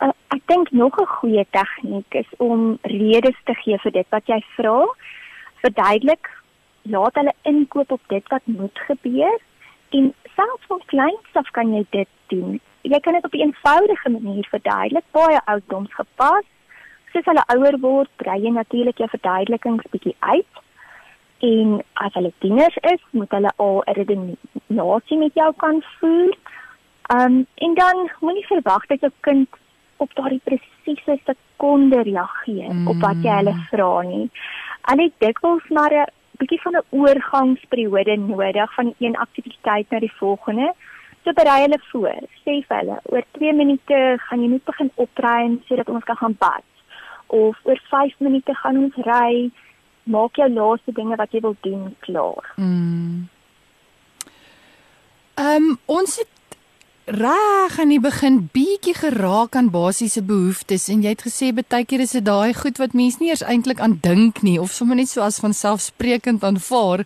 Uh, 0.00 0.12
ek 0.36 0.42
dink 0.46 0.70
nog 0.70 1.00
'n 1.00 1.06
goeie 1.18 1.46
tegniek 1.50 2.14
is 2.14 2.30
om 2.36 2.78
redes 2.82 3.38
te 3.44 3.54
gee 3.54 3.78
vir 3.78 3.92
dit 3.92 4.06
wat 4.10 4.26
jy 4.26 4.40
vra. 4.56 4.84
Verduidelik, 5.62 6.28
laat 6.82 7.14
hulle 7.14 7.34
inkoop 7.42 7.90
op 7.92 8.00
dit 8.08 8.28
wat 8.28 8.42
moet 8.44 8.78
gebeur 8.78 9.38
en 9.88 10.14
selfs 10.36 10.66
van 10.68 10.82
kleins 10.86 11.32
af 11.32 11.50
kan 11.50 11.74
jy 11.74 11.84
dit 11.90 12.08
doen 12.26 12.60
jy 12.88 13.00
kan 13.00 13.12
dit 13.12 13.24
op 13.24 13.34
'n 13.34 13.44
eenvoudige 13.46 14.10
manier 14.10 14.46
verduidelik, 14.50 15.04
baie 15.10 15.40
oudoms 15.44 15.94
gepas. 15.94 16.44
Soos 17.12 17.24
hulle 17.24 17.44
ouer 17.54 17.78
word, 17.80 18.10
brei 18.16 18.40
jy 18.40 18.50
natuurlik 18.50 18.98
jou 18.98 19.08
verduidelikings 19.08 19.90
bietjie 19.90 20.16
uit. 20.18 20.54
En 21.38 21.84
as 21.92 22.12
hulle 22.12 22.32
tieners 22.38 22.76
is, 22.76 23.02
moet 23.10 23.30
hulle 23.30 23.52
al 23.56 23.82
'n 23.86 23.92
redenasie 23.92 25.18
met 25.18 25.34
jou 25.34 25.52
kan 25.56 25.82
voer. 25.98 26.34
Um 27.16 27.46
en 27.54 27.74
dan 27.74 28.10
moenie 28.20 28.46
verwag 28.46 28.86
dat 28.86 29.00
jou 29.00 29.12
kind 29.20 29.48
op 29.96 30.14
daardie 30.14 30.40
presiese 30.44 31.18
sekonde 31.24 32.02
reageer 32.02 32.72
mm. 32.72 32.88
op 32.88 33.00
wat 33.00 33.22
jy 33.22 33.34
hulle 33.40 33.54
mm. 33.54 33.64
vra 33.70 34.02
nie. 34.02 34.30
Hulle 34.90 35.02
het 35.02 35.18
dikwels 35.18 35.68
maar 35.68 35.92
'n 35.92 36.06
bietjie 36.38 36.60
van 36.62 36.76
'n 36.76 36.86
oorgangsperiode 36.90 38.16
nodig 38.16 38.74
van 38.74 38.94
een 38.98 39.16
aktiwiteit 39.16 39.90
na 39.90 39.98
die 39.98 40.12
volgende. 40.12 40.74
So 41.28 41.34
berei 41.34 41.60
hulle 41.60 41.78
voor. 41.90 42.22
Sê 42.40 42.54
vir 42.64 42.78
hulle, 42.78 42.94
oor 43.12 43.24
2 43.36 43.52
minute 43.52 43.96
gaan 44.24 44.40
jy 44.40 44.46
net 44.48 44.62
begin 44.64 44.88
opruim 44.96 45.58
sodat 45.68 45.90
ons 45.92 46.06
kan 46.08 46.16
gaan 46.16 46.36
bad. 46.40 46.64
Of 47.26 47.58
oor 47.68 47.80
5 47.90 48.14
minute 48.24 48.54
gaan 48.62 48.78
ons 48.86 48.96
ry. 49.04 49.50
Maak 50.08 50.40
jou 50.40 50.48
laaste 50.48 50.96
dinge 50.96 51.20
wat 51.20 51.36
jy 51.36 51.44
wil 51.44 51.58
doen 51.66 51.92
klaar. 52.06 52.48
Mm. 52.56 53.28
Ehm 55.36 55.68
um, 55.68 55.78
ons 56.00 56.16
het 56.22 56.32
reg 57.20 57.76
aan 57.76 57.92
die 57.92 58.00
begin 58.00 58.40
bietjie 58.56 58.96
geraak 58.96 59.56
aan 59.56 59.68
basiese 59.72 60.24
behoeftes 60.24 60.88
en 60.88 61.04
jy 61.04 61.12
het 61.12 61.28
gesê 61.28 61.52
baie 61.52 61.84
keer 61.84 62.08
is 62.08 62.16
dit 62.16 62.24
daai 62.24 62.56
goed 62.56 62.80
wat 62.80 62.96
mense 62.96 63.20
nie 63.20 63.28
eers 63.34 63.44
eintlik 63.44 63.84
aan 63.84 64.00
dink 64.00 64.40
nie 64.40 64.56
of 64.60 64.72
sommer 64.72 64.96
net 64.96 65.12
so 65.12 65.20
as 65.20 65.44
van 65.44 65.52
selfsprekend 65.52 66.40
aanvaar. 66.40 67.04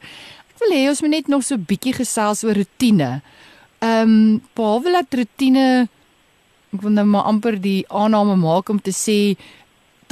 Ek 0.55 0.62
wil 0.62 0.79
hê 0.79 0.91
ons 0.95 1.02
moet 1.02 1.19
net 1.19 1.29
nog 1.33 1.43
so 1.43 1.59
bietjie 1.59 1.99
gesels 1.99 2.47
oor 2.47 2.62
rotine. 2.62 3.19
Ehm 3.19 3.50
um, 3.83 4.41
behalwe 4.57 4.95
dat 4.95 5.19
rotine 5.21 5.67
ek 6.73 6.81
wil 6.81 6.95
nou 6.97 7.05
maar 7.05 7.29
amper 7.29 7.59
die 7.61 7.83
aanname 7.93 8.39
maak 8.41 8.71
om 8.73 8.79
te 8.81 8.95
sê 8.97 9.35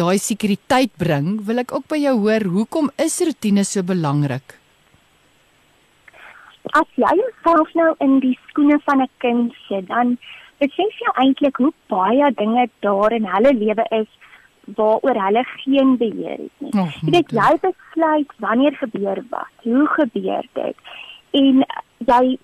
daai 0.00 0.19
sekuriteit 0.21 0.93
bring, 1.00 1.39
wil 1.49 1.61
ek 1.62 1.73
ook 1.77 1.87
by 1.93 1.99
jou 2.00 2.17
hoor 2.21 2.45
hoekom 2.53 2.91
is 3.00 3.17
rotine 3.25 3.65
so 3.69 3.85
belangrik? 3.85 4.57
As 6.77 6.89
jy 7.00 7.15
jouself 7.17 7.73
nou 7.75 7.91
in 8.05 8.19
die 8.25 8.37
skoene 8.49 8.79
van 8.85 9.03
'n 9.03 9.11
kind 9.25 9.57
sit, 9.69 9.89
dan 9.89 10.19
besef 10.61 11.00
jy 11.00 11.12
eintlik 11.25 11.57
hoe 11.57 11.73
baie 11.89 12.31
dinge 12.37 12.69
daar 12.85 13.12
in 13.12 13.25
hulle 13.25 13.53
lewe 13.57 13.85
is 13.91 14.09
waaroor 14.77 15.19
hulle 15.27 15.45
geen 15.65 15.97
beheer 15.97 16.39
het 16.45 16.57
nie. 16.61 16.73
Oh, 16.77 16.93
jy 17.03 17.11
weet 17.17 17.33
jy 17.33 17.53
besluit 17.65 18.33
wanneer 18.45 18.77
gebeur 18.77 19.25
wat, 19.31 19.55
hoe 19.65 19.87
gebeur 19.97 20.45
dit 20.53 20.77
en 21.33 21.65
jy 22.07 22.39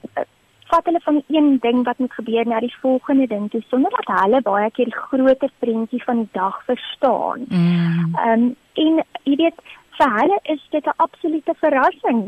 vat 0.71 0.85
hulle 0.85 1.01
van 1.05 1.23
een 1.29 1.59
ding 1.61 1.85
wat 1.85 1.99
moet 1.99 2.13
gebeur 2.13 2.47
na 2.47 2.61
die 2.61 2.75
volgende 2.81 3.27
ding 3.27 3.51
toe 3.51 3.63
sonder 3.69 3.91
dat 3.91 4.13
hulle 4.21 4.43
baie 4.43 4.71
keer 4.71 4.91
die 4.91 5.03
groter 5.09 5.51
prentjie 5.59 6.03
van 6.05 6.23
die 6.25 6.29
dag 6.33 6.63
verstaan. 6.65 7.47
Mm. 7.49 8.15
Ehm 8.15 8.41
mm. 8.41 8.45
um, 8.45 8.55
en 8.77 9.03
jy 9.25 9.37
weet 9.41 9.61
vir 9.99 10.11
hulle 10.13 10.39
is 10.55 10.63
dit 10.71 10.87
'n 10.87 10.99
absolute 11.05 11.55
verrassing. 11.61 12.21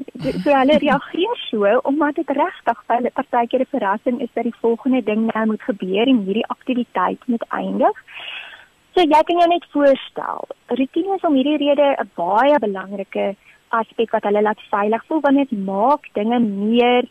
So 0.45 0.51
hulle 0.61 0.79
reageer 0.87 1.37
so 1.51 1.81
omdat 1.91 2.15
dit 2.15 2.31
regtig 2.31 2.79
vir 2.87 2.97
hulle 2.97 3.17
partykeer 3.21 3.61
'n 3.61 3.73
verrassing 3.77 4.21
is 4.21 4.33
dat 4.35 4.45
die 4.45 4.61
volgende 4.61 5.03
ding 5.03 5.31
nou 5.35 5.47
moet 5.47 5.63
gebeur 5.63 6.07
en 6.07 6.25
hierdie 6.25 6.49
aktiwiteit 6.57 7.21
moet 7.27 7.45
eindig. 7.49 7.97
So 8.95 9.01
jy 9.01 9.23
kan 9.27 9.39
jou 9.39 9.49
net 9.49 9.67
voorstel, 9.73 10.49
rutine 10.67 11.15
is 11.17 11.27
om 11.29 11.35
hierdie 11.35 11.61
rede 11.65 11.97
'n 11.99 12.11
baie 12.15 12.59
belangrike 12.59 13.37
aspek 13.69 14.11
wat 14.11 14.25
hulle 14.25 14.43
laat 14.43 14.61
veilig 14.71 15.05
voel 15.07 15.21
want 15.21 15.37
dit 15.37 15.53
maak 15.67 16.09
dinge 16.13 16.39
meer 16.39 17.05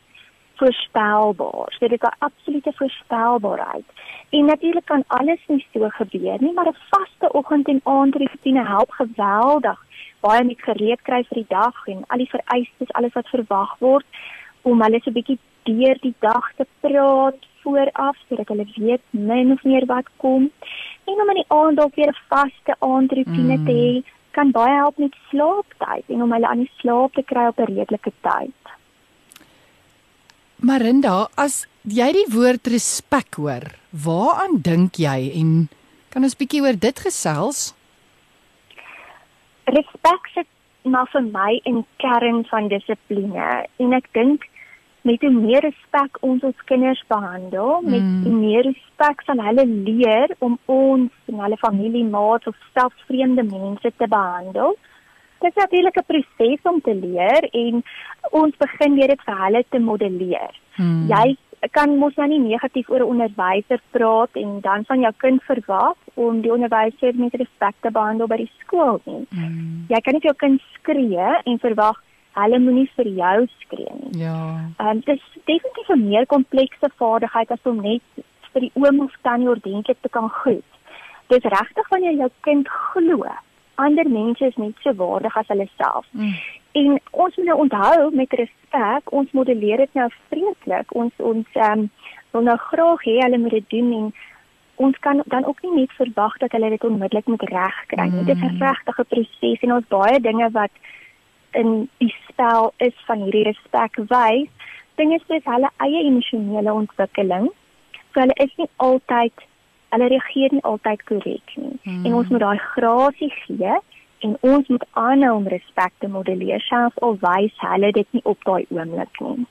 voorspelbaar. 0.57 1.67
So 1.77 1.87
dit 1.87 2.01
is 2.01 2.09
'n 2.09 2.17
absolute 2.19 2.71
voorspelbaarheid. 2.75 3.87
En 4.29 4.45
natuurlik 4.45 4.85
kan 4.85 5.03
alles 5.07 5.41
nie 5.47 5.65
so 5.73 5.89
gebeur 5.89 6.37
nie, 6.39 6.53
maar 6.53 6.67
'n 6.67 6.83
vaste 6.89 7.31
oggend 7.31 7.67
en 7.67 7.81
aand 7.83 8.15
rutine 8.15 8.65
help 8.65 8.91
geweldig. 8.91 9.85
Baie 10.19 10.43
met 10.43 10.61
gereed 10.61 11.01
kry 11.01 11.23
vir 11.23 11.37
die 11.43 11.49
dag 11.49 11.87
en 11.87 12.03
al 12.07 12.17
die 12.17 12.29
vereistes, 12.29 12.93
alles 12.93 13.13
wat 13.13 13.27
verwag 13.27 13.75
word 13.79 14.05
om 14.61 14.81
hulle 14.81 14.99
so 14.99 15.09
'n 15.09 15.13
bietjie 15.13 15.39
deur 15.63 15.97
die 16.01 16.15
dag 16.19 16.51
te 16.55 16.65
praat 16.79 17.45
vooraf 17.61 18.17
sodat 18.27 18.47
hulle 18.47 18.65
weet 18.75 19.01
min 19.09 19.51
of 19.51 19.63
meer 19.63 19.85
wat 19.85 20.07
kom. 20.17 20.51
En 21.03 21.21
om 21.21 21.29
in 21.29 21.41
die 21.41 21.51
aand 21.59 21.77
dalk 21.77 21.95
weer 21.95 22.11
'n 22.13 22.23
vaste 22.27 22.75
aandrutine 22.79 23.57
mm. 23.57 23.65
te 23.65 23.71
hê, 23.71 24.03
kan 24.31 24.51
baie 24.51 24.75
help 24.75 24.97
met 24.97 25.15
slaaptyd 25.29 26.03
en 26.07 26.21
om 26.21 26.31
hulle 26.31 26.47
aan 26.47 26.63
die 26.65 26.71
slaap 26.77 27.13
te 27.13 27.23
kry 27.23 27.47
op 27.47 27.59
'n 27.59 27.73
redelike 27.73 28.11
tyd. 28.21 28.76
Marinda, 30.57 31.27
as 31.37 31.67
jy 31.85 32.07
die 32.15 32.27
woord 32.33 32.65
respek 32.73 33.37
hoor, 33.37 33.67
waaraan 33.93 34.57
dink 34.65 34.97
jy 34.97 35.29
en 35.37 35.67
kan 36.09 36.25
ons 36.25 36.33
bietjie 36.39 36.63
oor 36.65 36.73
dit 36.73 36.97
gesels? 37.05 37.75
Respek 39.69 40.31
sit 40.33 40.49
maar 40.87 41.05
vir 41.11 41.27
my 41.29 41.59
in 41.69 41.83
kern 42.01 42.41
van 42.49 42.71
dissipline 42.71 43.67
en 43.83 43.93
ek 43.93 44.09
dink 44.17 44.47
met 45.05 45.21
hoe 45.21 45.31
meer 45.35 45.61
respek 45.61 46.17
ons 46.25 46.41
ons 46.43 46.65
kinders 46.65 47.03
behandel, 47.07 47.77
met 47.85 48.01
mm. 48.01 48.23
hoe 48.25 48.35
meer 48.39 48.65
respek 48.65 49.21
sal 49.27 49.43
hulle 49.45 49.67
leer 49.85 50.33
om 50.43 50.57
ons 50.65 51.29
en 51.29 51.43
hulle 51.45 51.59
familiemaats 51.61 52.49
of 52.49 52.57
selfs 52.73 53.05
vreemde 53.07 53.45
mense 53.45 53.93
te 54.01 54.09
behandel. 54.09 54.73
Dit 55.39 55.49
is 55.55 55.63
natuurlik 55.63 55.97
'n 55.97 56.09
proses 56.11 56.61
om 56.63 56.81
te 56.81 56.95
leer 56.95 57.43
en 57.51 57.83
ons 58.31 58.57
begin 58.57 58.95
weer 58.95 59.07
dit 59.07 59.21
vir 59.25 59.37
hulle 59.43 59.65
te 59.69 59.79
modelleer. 59.79 60.53
Hmm. 60.75 61.07
Jy 61.07 61.37
kan 61.71 61.97
mos 61.97 62.15
nou 62.15 62.27
nie 62.27 62.39
negatief 62.39 62.89
oor 62.89 62.99
'n 62.99 63.11
onderwyser 63.13 63.81
praat 63.91 64.29
en 64.33 64.59
dan 64.61 64.85
van 64.85 64.99
jou 64.99 65.13
kind 65.17 65.43
verwag 65.43 65.95
om 66.13 66.41
die 66.41 66.51
onderwyser 66.51 67.15
met 67.15 67.33
respek 67.33 67.75
te 67.81 67.91
behandel 67.91 68.27
by 68.27 68.37
die 68.37 68.51
skool 68.59 69.01
nie. 69.05 69.25
Hmm. 69.29 69.85
Jy 69.87 69.99
kan 70.01 70.13
nie 70.13 70.21
jou 70.21 70.35
kind 70.35 70.61
skree 70.73 71.27
en 71.43 71.59
verwag 71.59 72.03
hulle 72.31 72.59
moenie 72.59 72.89
vir 72.95 73.07
jou 73.07 73.47
skree 73.59 73.93
nie. 73.99 74.21
Ja. 74.23 74.69
Ehm 74.77 74.87
um, 74.87 74.99
dit 74.99 75.15
is 75.15 75.41
definitief 75.45 75.89
'n 75.89 76.07
meer 76.09 76.25
komplekse 76.25 76.89
vaardigheid 76.97 77.51
as 77.51 77.63
om 77.63 77.81
net 77.81 78.01
vir 78.51 78.61
die 78.61 78.71
oom 78.73 78.99
of 78.99 79.13
tannie 79.21 79.49
ordentlik 79.49 79.97
te 80.01 80.09
kan 80.09 80.29
groet. 80.29 80.71
Dit 81.27 81.45
is 81.45 81.51
regtig 81.51 81.89
wanneer 81.89 82.13
jou 82.13 82.29
kind 82.41 82.67
glo 82.69 83.23
ander 83.77 84.09
mense 84.09 84.45
is 84.45 84.55
net 84.61 84.79
so 84.83 84.93
waardig 84.99 85.37
as 85.37 85.49
hulle 85.53 85.67
self. 85.77 86.05
Mm. 86.11 86.33
En 86.79 86.99
ons 87.11 87.35
moet 87.35 87.45
nou 87.49 87.57
onthou 87.65 88.09
met 88.15 88.33
respek, 88.39 89.11
ons 89.19 89.35
modelleer 89.37 89.83
dit 89.85 89.99
nou 89.99 90.07
vreeslik. 90.29 90.95
Ons 91.01 91.13
ons 91.17 91.59
ehm 91.59 91.85
um, 91.85 91.91
wil 92.35 92.43
nou 92.49 92.57
graag 92.69 93.05
hê 93.07 93.15
hulle 93.23 93.39
moet 93.41 93.55
dit 93.55 93.69
doen 93.73 93.93
en 93.99 94.09
ons 94.87 94.97
kan 95.05 95.21
dan 95.33 95.45
ook 95.49 95.61
nie 95.63 95.73
net 95.79 95.93
verwag 95.97 96.37
dat 96.43 96.53
hulle 96.53 96.69
dit 96.69 96.83
onmiddellik 96.89 97.29
moet 97.33 97.45
regkry 97.49 98.09
nie. 98.09 98.21
Mm. 98.21 98.29
Dit 98.29 98.37
is 98.37 98.51
'n 98.51 98.63
regtige 98.63 99.05
proses 99.13 99.65
en 99.65 99.73
ons 99.77 99.87
baie 99.93 100.19
dinge 100.19 100.49
wat 100.51 100.73
in 101.51 101.89
die 101.97 102.13
spel 102.27 102.73
is 102.77 102.97
van 103.05 103.23
hierdie 103.23 103.47
respek 103.47 103.95
wys. 104.11 104.49
Dinge 104.95 105.19
soos 105.25 105.45
hulle 105.45 105.69
eie 105.77 106.03
emosionele 106.03 106.73
ontwikkeling. 106.73 107.49
So 108.13 108.19
hulle 108.19 108.37
is 108.45 108.53
nie 108.57 108.69
altyd 108.75 109.46
hulle 109.89 110.07
reageer 110.13 110.53
nie 110.53 110.63
altyd 110.63 111.03
korrek 111.09 111.53
nie. 111.55 111.75
Hmm. 111.83 112.05
En 112.05 112.17
ons 112.19 112.29
moet 112.33 112.43
daai 112.43 112.59
grasie 112.73 113.31
gee 113.45 113.77
en 114.25 114.37
ons 114.41 114.67
moet 114.67 114.85
aanhou 114.97 115.33
om 115.37 115.47
respek 115.47 115.93
te 116.01 116.09
modelleer 116.09 116.63
selfs 116.65 116.97
al 117.05 117.19
wys 117.21 117.53
hulle 117.61 117.91
dit 117.93 118.07
nie 118.17 118.23
op 118.25 118.39
daai 118.49 118.65
oomblik 118.69 119.21
nie. 119.21 119.45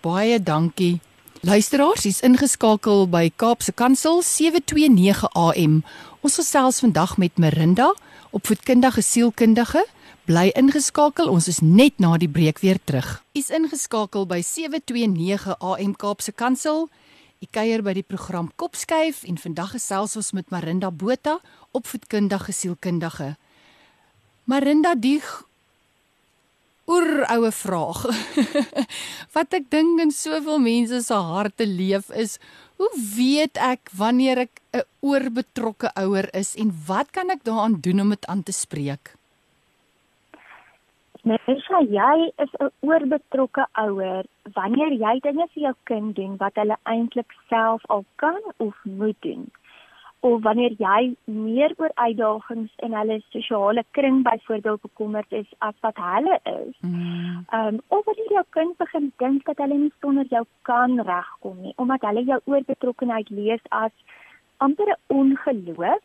Baie 0.00 0.42
dankie. 0.42 1.00
Luisteraars, 1.40 2.04
is 2.04 2.20
ingeskakel 2.20 3.06
by 3.08 3.30
Kaapse 3.36 3.72
Kansel 3.72 4.18
729 4.20 5.24
AM. 5.32 5.78
Ons 6.20 6.36
gesels 6.36 6.80
vandag 6.84 7.14
met 7.16 7.38
Marinda, 7.40 7.94
opvoedkundige 8.36 9.00
sielkundige. 9.00 9.86
Bly 10.28 10.50
ingeskakel, 10.52 11.30
ons 11.32 11.48
is 11.48 11.62
net 11.64 11.96
na 11.96 12.18
die 12.20 12.28
breek 12.28 12.60
weer 12.60 12.76
terug. 12.84 13.22
Is 13.32 13.48
ingeskakel 13.48 14.28
by 14.28 14.42
729 14.44 15.56
AM 15.56 15.96
Kaapse 15.96 16.36
Kansel. 16.36 16.90
Ek 17.40 17.54
kuier 17.56 17.80
by 17.80 17.94
die 17.96 18.04
program 18.04 18.50
Kopskuif 18.60 19.22
en 19.24 19.38
vandag 19.40 19.70
gesels 19.72 20.12
ons 20.20 20.34
met 20.36 20.50
Marinda 20.52 20.90
Botha, 20.92 21.38
opvoedkundige 21.72 22.52
sielkundige. 22.52 23.30
Marinda, 24.44 24.92
die 24.92 25.22
oeroue 26.90 27.48
vraag 27.54 28.02
wat 29.36 29.56
ek 29.56 29.70
dink 29.72 30.02
in 30.04 30.12
soveel 30.12 30.60
mense 30.60 31.00
se 31.06 31.16
harte 31.30 31.64
leef 31.64 32.10
is 32.12 32.36
hoe 32.76 32.90
weet 33.14 33.56
ek 33.56 33.88
wanneer 33.96 34.44
ek 34.44 34.60
'n 34.76 34.84
oorbetrokke 35.00 35.94
ouer 36.02 36.28
is 36.36 36.52
en 36.60 36.74
wat 36.92 37.08
kan 37.16 37.32
ek 37.32 37.46
daaraan 37.48 37.80
doen 37.80 38.04
om 38.04 38.12
dit 38.12 38.26
aan 38.26 38.42
te 38.44 38.52
spreek 38.52 39.14
Mensja, 41.22 41.80
jy 41.84 42.32
is 42.42 42.52
'n 42.60 42.70
oorbetrokke 42.80 43.66
ouer 43.84 44.24
wanneer 44.54 44.92
jy 44.92 45.20
dinge 45.20 45.46
vir 45.54 45.62
jou 45.62 45.74
kind 45.84 46.14
doen 46.16 46.36
wat 46.36 46.54
hulle 46.54 46.76
eintlik 46.92 47.32
self 47.48 47.82
al 47.88 48.04
kan 48.16 48.40
of 48.56 48.74
moet 48.84 49.16
doen 49.20 49.50
of 50.20 50.42
wanneer 50.42 50.72
jy 50.78 51.14
meer 51.24 51.72
oor 51.76 51.92
uitdagings 51.94 52.72
in 52.86 52.94
hulle 52.98 53.20
sosiale 53.34 53.84
kring 53.90 54.22
byvoorbeeld 54.22 54.80
bekommerd 54.80 55.32
is 55.32 55.46
as 55.58 55.74
wat 55.80 55.96
hulle 55.96 56.38
is. 56.44 56.74
Mm. 56.80 57.44
Um 57.58 57.80
of 57.88 58.04
wanneer 58.04 58.32
jou 58.36 58.44
kind 58.56 58.76
begin 58.76 59.12
dink 59.16 59.44
dat 59.44 59.58
hulle 59.64 59.78
nie 59.78 59.92
sonder 60.00 60.26
jou 60.28 60.44
kan 60.62 61.00
regkom 61.00 61.60
nie, 61.60 61.72
omdat 61.76 62.04
hulle 62.08 62.24
jou 62.24 62.40
oorbetrokkenheid 62.44 63.30
lees 63.30 63.64
as 63.68 63.92
amper 64.56 64.88
'n 64.88 65.00
ongeloof 65.06 66.02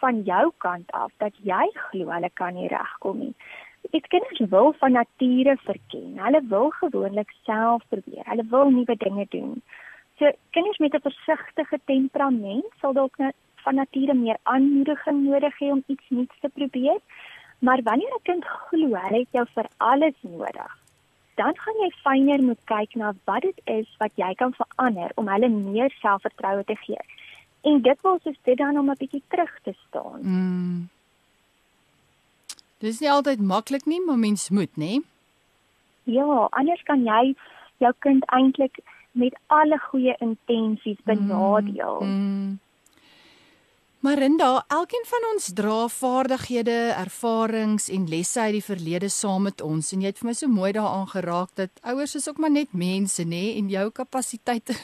van 0.00 0.22
jou 0.22 0.52
kant 0.58 0.92
af 0.92 1.12
dat 1.18 1.32
jy 1.42 1.70
glo 1.74 2.10
hulle 2.10 2.30
kan 2.34 2.54
nie 2.54 2.68
regkom 2.68 3.18
nie. 3.18 3.34
Dit 3.90 4.06
kinders 4.06 4.40
wil 4.50 4.74
van 4.78 4.92
nature 4.92 5.56
verken. 5.64 6.18
Hulle 6.18 6.42
wil 6.48 6.70
gewoonlik 6.70 7.30
self 7.42 7.82
probeer. 7.88 8.24
Hulle 8.24 8.44
wil 8.50 8.70
nuwe 8.70 8.96
dinge 8.96 9.26
doen. 9.28 9.62
So 10.18 10.30
kinders 10.50 10.78
met 10.78 10.94
'n 10.94 11.00
versigtige 11.00 11.78
temperament 11.84 12.66
sal 12.80 12.92
dalk 12.92 13.18
net 13.18 13.34
van 13.54 13.74
nature 13.74 14.14
meer 14.14 14.38
aanmoediging 14.42 15.24
nodig 15.24 15.58
hê 15.58 15.70
om 15.70 15.82
iets 15.86 16.08
nuuts 16.08 16.40
te 16.40 16.48
probeer. 16.48 16.98
Maar 17.58 17.80
wanneer 17.82 18.14
'n 18.14 18.22
kind 18.22 18.44
glo 18.44 18.94
hy 18.94 19.18
het 19.18 19.28
jou 19.30 19.46
vir 19.54 19.66
alles 19.76 20.18
nodig, 20.20 20.72
dan 21.34 21.52
gaan 21.56 21.78
jy 21.84 21.90
fyner 22.04 22.42
moet 22.42 22.62
kyk 22.64 22.94
na 22.94 23.12
wat 23.24 23.42
dit 23.42 23.60
is 23.64 23.96
wat 23.98 24.12
jy 24.14 24.34
kan 24.34 24.54
verander 24.54 25.10
om 25.14 25.28
hulle 25.28 25.48
meer 25.48 25.90
selfvertroue 26.00 26.64
te 26.64 26.76
gee. 26.76 27.02
En 27.62 27.82
dit 27.82 28.00
wil 28.02 28.18
soos 28.22 28.38
dit 28.42 28.56
dan 28.56 28.78
om 28.78 28.90
'n 28.90 28.98
bietjie 28.98 29.22
terug 29.28 29.58
te 29.62 29.74
staan. 29.88 30.20
Mm. 30.22 30.88
Dis 32.84 33.00
nie 33.00 33.10
altyd 33.10 33.40
maklik 33.40 33.86
nie, 33.88 34.02
maar 34.04 34.18
mens 34.20 34.50
moet, 34.50 34.72
nê? 34.76 35.00
Ja, 36.04 36.48
anders 36.52 36.82
kan 36.84 37.06
jy 37.06 37.34
jou 37.82 37.92
kind 38.04 38.24
eintlik 38.32 38.78
met 39.16 39.36
alle 39.46 39.78
goeie 39.88 40.14
intensies 40.20 41.00
benadeel. 41.08 42.00
Mm, 42.04 42.20
mm. 42.20 42.54
Marinda, 44.06 44.64
elkeen 44.68 45.02
van 45.08 45.24
ons 45.32 45.48
dra 45.58 45.88
vaardighede, 45.90 46.76
ervarings 46.94 47.88
en 47.90 48.04
lesse 48.06 48.38
uit 48.40 48.52
die 48.58 48.62
verlede 48.62 49.08
saam 49.10 49.48
met 49.48 49.64
ons 49.64 49.88
en 49.96 50.04
jy 50.04 50.12
het 50.12 50.20
vir 50.20 50.28
my 50.28 50.34
so 50.36 50.52
mooi 50.52 50.70
daaraan 50.76 51.08
geraak 51.10 51.50
dat 51.58 51.82
ouers 51.82 52.14
is 52.14 52.28
ook 52.28 52.38
maar 52.38 52.52
net 52.54 52.76
mense 52.76 53.24
nê 53.26 53.56
en 53.56 53.72
jou 53.72 53.88
kapasiteite 53.96 54.76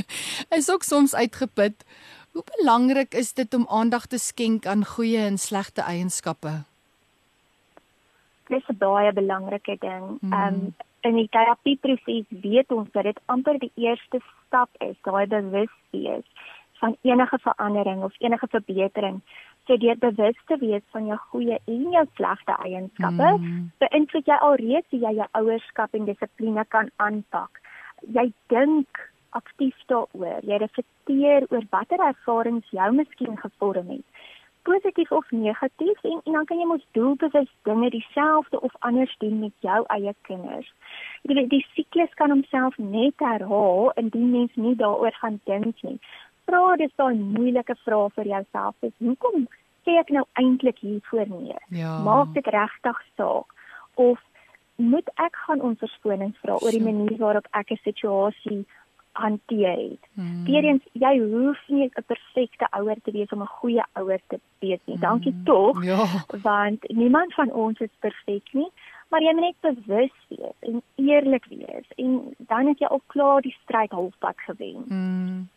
is 0.58 0.70
ook 0.72 0.86
soms 0.86 1.12
uitgeput. 1.12 1.84
Hoe 2.32 2.46
belangrik 2.56 3.12
is 3.18 3.34
dit 3.36 3.54
om 3.54 3.68
aandag 3.68 4.06
te 4.06 4.22
skenk 4.22 4.64
aan 4.70 4.86
goeie 4.86 5.26
en 5.28 5.36
slegte 5.36 5.84
eienskappe? 5.84 6.62
Dis 8.50 8.68
'n 8.68 8.78
baie 8.78 9.12
belangrike 9.12 9.76
ding. 9.78 10.06
Mm. 10.20 10.32
Ehm 10.32 10.54
mm. 10.54 10.64
um, 10.66 10.88
in 11.00 11.14
die 11.16 11.28
terapieproses 11.32 12.26
weet 12.28 12.72
ons 12.72 12.88
dat 12.92 13.06
dit 13.08 13.20
amper 13.32 13.58
die 13.58 13.72
eerste 13.74 14.20
stap 14.46 14.68
is, 14.84 14.96
daai 15.08 15.26
bewuswees 15.26 16.26
van 16.80 16.96
enige 17.02 17.38
verandering 17.38 18.02
of 18.02 18.14
enige 18.18 18.46
verbetering. 18.50 19.20
So 19.66 19.76
deur 19.76 19.98
bewus 19.98 20.36
te 20.46 20.56
wees 20.60 20.84
van 20.90 21.06
jou 21.06 21.18
goeie 21.32 21.58
en 21.64 21.90
jou 21.92 22.04
slegte 22.14 22.56
eienskappe, 22.64 23.30
mm. 23.36 23.70
beïnvloed 23.84 24.26
jy 24.32 24.38
alreeds 24.48 24.90
hoe 24.90 25.00
jy 25.00 25.14
jou 25.20 25.28
ouerskap 25.40 25.94
en 25.94 26.08
dissipline 26.08 26.64
kan 26.68 26.90
aanpak. 26.96 27.60
Jy 28.16 28.30
dink 28.52 29.04
aktief 29.36 29.76
daaroor. 29.92 30.40
Jy 30.42 30.56
reflekteer 30.62 31.46
oor 31.50 31.66
watter 31.70 32.00
ervarings 32.02 32.72
jou 32.74 32.88
miskien 32.96 33.36
gevorm 33.38 33.92
het 33.92 34.09
positief 34.62 35.10
of 35.10 35.30
negatief 35.30 36.02
en 36.02 36.20
en 36.24 36.32
dan 36.32 36.44
kan 36.44 36.58
jy 36.58 36.66
mos 36.66 36.86
doelbewus 36.96 37.50
dinge 37.68 37.90
dieselfde 37.90 38.60
of 38.60 38.74
anders 38.78 39.14
doen 39.18 39.38
met 39.38 39.52
jou 39.66 39.84
eie 39.86 40.14
kinders. 40.22 40.72
Jy 41.22 41.34
weet 41.34 41.50
die 41.50 41.66
siklus 41.74 42.14
kan 42.14 42.30
homself 42.30 42.78
net 42.78 43.14
herhaal 43.16 43.92
indien 43.94 44.30
mens 44.30 44.54
nie 44.54 44.76
daaroor 44.76 45.16
gaan 45.22 45.40
dink 45.44 45.82
nie. 45.82 45.98
Vra 46.44 46.76
dis 46.76 46.94
daai 46.96 47.14
moeilike 47.14 47.76
vrae 47.84 48.08
vir 48.16 48.32
jouself. 48.34 48.74
Dis 48.80 48.96
hoekom 48.98 49.46
sê 49.84 49.96
ek 50.00 50.10
nou 50.16 50.24
eintlik 50.40 50.82
hiervoor 50.84 51.28
nee? 51.28 51.56
Ja. 51.68 51.98
Maak 52.04 52.34
dit 52.34 52.46
regtig 52.46 53.00
saak 53.16 53.56
of 53.94 54.18
moet 54.80 55.08
ek 55.20 55.36
gaan 55.46 55.60
om 55.60 55.76
verskoning 55.76 56.32
vra 56.40 56.56
oor 56.56 56.72
die 56.72 56.84
manier 56.84 57.16
waarop 57.20 57.48
ek 57.52 57.72
'n 57.72 57.80
situasie 57.84 58.64
hanteer 59.12 59.76
het. 59.76 60.04
Hmm. 60.14 60.44
Weerens 60.44 60.82
jy 60.92 61.18
hoef 61.18 61.58
nie 61.68 61.90
'n 61.94 62.04
perfekte 62.06 62.66
ouer 62.70 62.96
te 63.02 63.10
wees 63.10 63.30
om 63.30 63.42
'n 63.42 63.56
goeie 63.60 63.84
ouer 63.92 64.20
te 64.26 64.40
wees 64.58 64.80
nie. 64.84 64.98
Dankie 64.98 65.32
hmm. 65.32 65.44
tog. 65.44 65.84
Ja. 65.84 66.06
Want 66.42 66.88
niemand 66.88 67.34
van 67.34 67.52
ons 67.52 67.78
is 67.78 67.94
perfek 67.98 68.52
nie, 68.52 68.70
maar 69.08 69.22
jy 69.22 69.32
moet 69.32 69.54
net 69.60 69.76
bewus 69.76 70.16
wees 70.28 70.58
en 70.58 70.82
eerlik 70.94 71.44
wees 71.44 71.86
en 71.96 72.34
dan 72.38 72.66
het 72.66 72.78
jy 72.78 72.86
al 72.86 73.02
klaar 73.06 73.40
die 73.40 73.56
stryd 73.62 73.90
halfpad 73.90 74.36
gewen. 74.36 74.84
Hmm. 74.88 75.48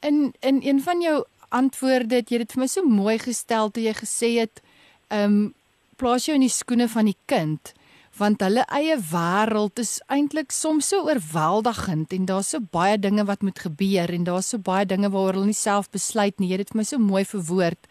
In 0.00 0.34
in 0.40 0.60
een 0.62 0.80
van 0.80 1.00
jou 1.00 1.24
antwoorde 1.48 2.14
het 2.14 2.30
jy 2.30 2.38
dit 2.38 2.52
vir 2.52 2.60
my 2.60 2.66
so 2.66 2.82
mooi 2.82 3.18
gestel 3.18 3.70
toe 3.70 3.82
jy 3.82 3.92
gesê 3.92 4.38
het, 4.40 4.62
ehm 5.08 5.24
um, 5.24 5.54
plaas 5.96 6.24
jou 6.26 6.34
in 6.34 6.42
die 6.42 6.50
skoene 6.50 6.88
van 6.88 7.04
die 7.04 7.18
kind 7.24 7.74
want 8.18 8.42
hulle 8.44 8.64
eie 8.76 8.96
wêreld 9.10 9.80
is 9.82 9.96
eintlik 10.12 10.52
soms 10.54 10.92
so 10.92 11.06
oorweldigend 11.08 12.12
en 12.14 12.28
daar's 12.30 12.52
so 12.54 12.62
baie 12.74 12.98
dinge 12.98 13.24
wat 13.26 13.42
moet 13.42 13.58
gebeur 13.58 14.12
en 14.14 14.26
daar's 14.28 14.52
so 14.54 14.58
baie 14.58 14.86
dinge 14.86 15.10
waaroor 15.10 15.40
hulle 15.40 15.50
nie 15.50 15.58
self 15.58 15.90
besluit 15.90 16.38
nie. 16.38 16.52
Jy 16.52 16.58
het 16.58 16.66
dit 16.66 16.74
vir 16.74 16.82
my 16.82 16.86
so 16.88 17.02
mooi 17.02 17.24
verwoord. 17.26 17.90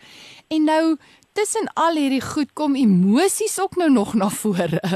En 0.53 0.69
nou 0.69 0.83
tussen 1.33 1.67
al 1.73 1.97
hierdie 1.97 2.21
goed 2.21 2.53
kom 2.53 2.77
emosies 2.77 3.57
ook 3.59 3.75
nou 3.81 3.89
nog 3.91 4.13
na 4.13 4.29
vore. 4.29 4.81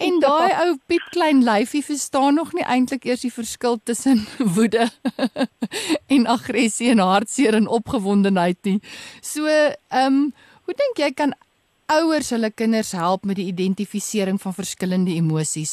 En 0.00 0.16
daai 0.16 0.52
ou 0.64 0.78
piep 0.88 1.10
klein 1.12 1.42
lyfie 1.44 1.82
verstaan 1.84 2.38
nog 2.40 2.54
nie 2.56 2.64
eintlik 2.64 3.04
eers 3.04 3.20
die 3.20 3.32
verskil 3.32 3.76
tussen 3.84 4.22
woede 4.56 4.86
en 6.14 6.24
aggressie 6.26 6.88
en 6.94 7.02
hartseer 7.04 7.58
en 7.58 7.68
opgewondenheid 7.68 8.56
nie. 8.64 8.78
So, 9.20 9.44
ehm, 9.44 10.06
um, 10.06 10.22
hoe 10.64 10.76
dink 10.78 11.02
jy 11.04 11.10
kan 11.12 11.34
ouers 11.90 12.30
hulle 12.30 12.50
kinders 12.54 12.92
help 12.94 13.24
met 13.26 13.38
die 13.40 13.48
identifisering 13.50 14.38
van 14.40 14.54
verskillende 14.54 15.14
emosies? 15.18 15.72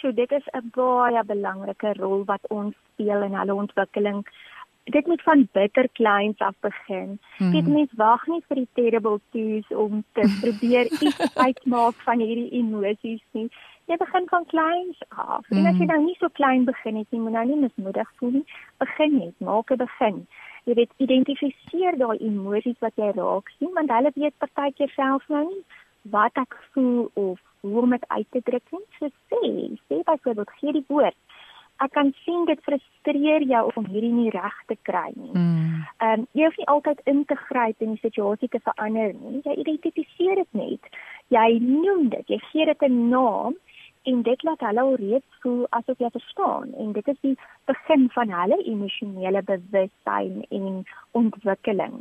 So 0.00 0.12
dit 0.12 0.32
is 0.32 0.46
'n 0.52 0.70
baie 0.74 1.22
belangrike 1.24 1.92
rol 1.96 2.24
wat 2.24 2.44
ons 2.48 2.74
speel 2.92 3.22
in 3.22 3.34
hulle 3.34 3.54
ontwikkeling. 3.54 4.26
Dit 4.84 5.06
moet 5.06 5.22
van 5.22 5.48
bitter 5.52 5.88
kleins 5.92 6.38
af 6.38 6.54
begin. 6.60 7.18
Hmm. 7.36 7.52
Dit 7.52 7.66
mens 7.66 7.90
wag 7.96 8.26
nie 8.26 8.42
vir 8.48 8.56
die 8.56 8.68
terrible 8.72 9.20
twos 9.30 9.76
om 9.76 10.04
te 10.12 10.24
probeer 10.42 10.86
iets 11.00 11.36
uitmaak 11.36 11.94
van 11.94 12.18
hierdie 12.18 12.50
emosies 12.50 13.24
nie. 13.30 13.48
Jy 13.84 13.96
begin 13.96 14.26
van 14.28 14.46
kleins 14.46 14.98
af. 15.08 15.46
Hmm. 15.46 15.58
En 15.58 15.66
as 15.66 15.76
jy 15.76 15.84
hmm. 15.84 15.86
nou 15.86 16.04
nie 16.04 16.16
so 16.18 16.28
klein 16.28 16.64
begin 16.64 16.96
het 16.96 17.06
nie, 17.10 17.20
moet 17.20 17.32
nou 17.32 17.46
nie 17.46 17.60
mismoedig 17.64 18.12
voel 18.16 18.30
nie. 18.30 18.46
Begin 18.76 19.18
net, 19.18 19.34
maak 19.38 19.70
'n 19.70 19.76
begin 19.76 20.26
jy 20.68 20.76
weet 20.80 20.96
identifiseer 21.06 21.98
daai 22.02 22.18
emosies 22.30 22.80
wat 22.86 22.96
jy 22.96 23.12
raak 23.18 23.52
sien 23.58 23.72
want 23.78 23.94
hulle 23.96 24.12
weet 24.16 24.36
partykeer 24.44 24.92
self 24.96 25.28
nou 25.28 25.44
nie 25.52 25.62
wat 26.16 26.36
ek 26.44 26.56
voel 26.74 27.10
of 27.14 27.38
hoe 27.60 27.82
om 27.82 27.96
dit 27.96 28.06
uit 28.08 28.28
te 28.30 28.44
druk 28.50 28.76
nie 28.76 28.86
so 28.98 29.12
sê 29.32 29.52
sê 29.88 30.02
byvoorbeeld 30.10 30.56
gee 30.60 30.78
die 30.78 30.88
woord 30.88 31.18
ek 31.84 31.92
kan 31.96 32.12
sien 32.24 32.44
dit 32.48 32.60
frustreer 32.66 33.44
jou 33.48 33.62
om 33.80 33.86
hierdie 33.88 34.12
nie 34.12 34.30
reg 34.34 34.56
te 34.68 34.76
kry 34.88 35.08
nie. 35.14 35.32
Mm. 35.32 35.80
Ehm 36.04 36.10
mm. 36.10 36.24
um, 36.24 36.26
jy 36.36 36.48
hoef 36.48 36.58
nie 36.60 36.68
altyd 36.74 37.00
in 37.12 37.22
te 37.30 37.36
gryp 37.46 37.84
en 37.84 37.94
die 37.94 38.04
situasie 38.04 38.50
te 38.52 38.60
verander 38.66 39.14
nie. 39.16 39.40
Jy 39.46 39.56
identifiseer 39.64 40.42
dit 40.42 40.60
net. 40.60 40.90
Jy 41.32 41.48
noem 41.64 42.10
dit, 42.12 42.34
jy 42.34 42.40
gee 42.50 42.66
dit 42.68 42.82
'n 42.88 43.08
naam 43.14 43.56
en 44.02 44.22
dit 44.22 44.42
laat 44.42 44.60
hulle 44.60 44.80
alreeds 44.80 45.40
voel 45.40 45.66
asof 45.76 45.98
jy 45.98 46.10
verstaan 46.10 46.74
en 46.74 46.92
dit 46.92 47.08
is 47.08 47.18
die 47.20 47.36
begin 47.70 48.08
van 48.16 48.32
hulle 48.32 48.62
emosionele 48.64 49.42
bewustheid 49.42 50.46
en 50.48 50.84
ontwikkeling. 51.10 52.00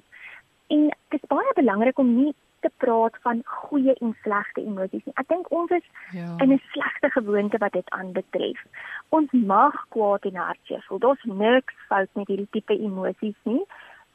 En 0.67 0.85
dit 1.09 1.19
is 1.19 1.27
baie 1.27 1.53
belangrik 1.55 1.99
om 1.99 2.13
nie 2.15 2.33
te 2.59 2.71
praat 2.77 3.15
van 3.23 3.41
goeie 3.45 3.93
en 3.93 4.15
slegte 4.21 4.61
emosies 4.61 5.03
nie. 5.05 5.15
Ek 5.21 5.27
dink 5.31 5.51
ons 5.55 5.71
is 5.75 5.85
ja. 6.11 6.35
in 6.43 6.53
'n 6.53 6.61
slegte 6.71 7.09
gewoonte 7.09 7.57
wat 7.57 7.73
dit 7.73 7.89
aanbetref. 7.89 8.63
Ons 9.09 9.31
mag 9.31 9.75
kwaad 9.89 10.25
en 10.25 10.35
hartseer 10.35 10.83
voel. 10.87 10.99
Daar's 10.99 11.23
niks 11.23 11.75
fout 11.87 12.09
met 12.13 12.27
hierdie 12.27 12.51
tipe 12.51 12.79
emosies 12.79 13.39
nie. 13.43 13.63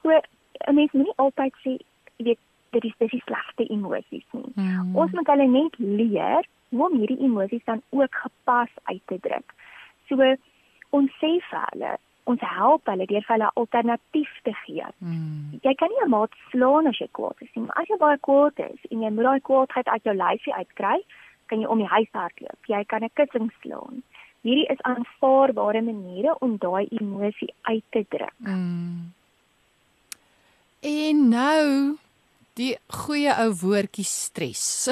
So 0.03 0.11
'n 0.69 0.75
mens 0.75 0.93
moet 0.93 1.05
nie 1.05 1.17
altyd 1.17 1.55
sê 1.65 1.77
weet 2.17 2.39
dit 2.71 2.85
is 2.85 2.95
dis 2.99 3.23
slegte 3.25 3.67
emosies 3.67 4.27
nie. 4.31 4.53
Mm. 4.55 4.97
Ons 4.97 5.11
moet 5.11 5.27
hulle 5.27 5.47
net 5.47 5.79
leer 5.79 6.45
hoe 6.75 6.89
om 6.89 6.99
hierdie 6.99 7.23
emosies 7.23 7.65
dan 7.65 7.83
ook 7.91 8.15
gepas 8.25 8.73
uit 8.91 9.03
te 9.11 9.19
druk. 9.27 9.55
So 10.11 10.35
ons 10.91 11.15
sê 11.23 11.39
vir 11.51 11.63
hulle 11.71 11.95
ons 12.31 12.41
help 12.41 12.89
hulle 12.89 13.07
deur 13.09 13.25
vir 13.27 13.35
hulle 13.35 13.51
alternatief 13.61 14.31
te 14.49 14.55
gee. 14.63 14.87
Mm. 15.05 15.59
Jy 15.63 15.75
kan 15.81 15.93
nie 15.93 16.05
'n 16.05 16.11
maat 16.11 16.33
slaan 16.51 16.89
as 16.89 16.99
jy 17.01 17.09
kwaad 17.13 17.43
is 17.45 17.53
nie, 17.55 17.65
maar 17.65 17.83
as 17.83 17.89
jy 17.89 17.99
baie 18.01 18.19
kwaad 18.29 18.59
is 18.59 18.81
en 18.91 19.03
jy 19.03 19.11
moet 19.11 19.29
daai 19.29 19.41
kwaadheid 19.49 19.89
uit 19.89 20.05
jou 20.05 20.17
lyfie 20.17 20.55
uitkry, 20.55 20.99
kan 21.47 21.61
jy 21.61 21.67
om 21.67 21.79
die 21.79 21.93
huis 21.97 22.13
hardloop. 22.13 22.61
Jy 22.67 22.85
kan 22.85 23.05
'n 23.05 23.11
kussing 23.15 23.53
slaan. 23.61 24.03
Hierdie 24.45 24.69
is 24.69 24.81
aanvaarbare 24.83 25.83
maniere 25.83 26.39
om 26.39 26.57
daai 26.59 26.87
emosie 26.91 27.55
uit 27.63 27.85
te 27.91 28.07
druk. 28.09 28.39
Mm. 28.39 29.13
En 30.81 31.29
nou 31.29 31.97
die 32.55 32.75
goeie 32.95 33.35
ou 33.45 33.51
woordjie 33.65 34.07
stres. 34.07 34.89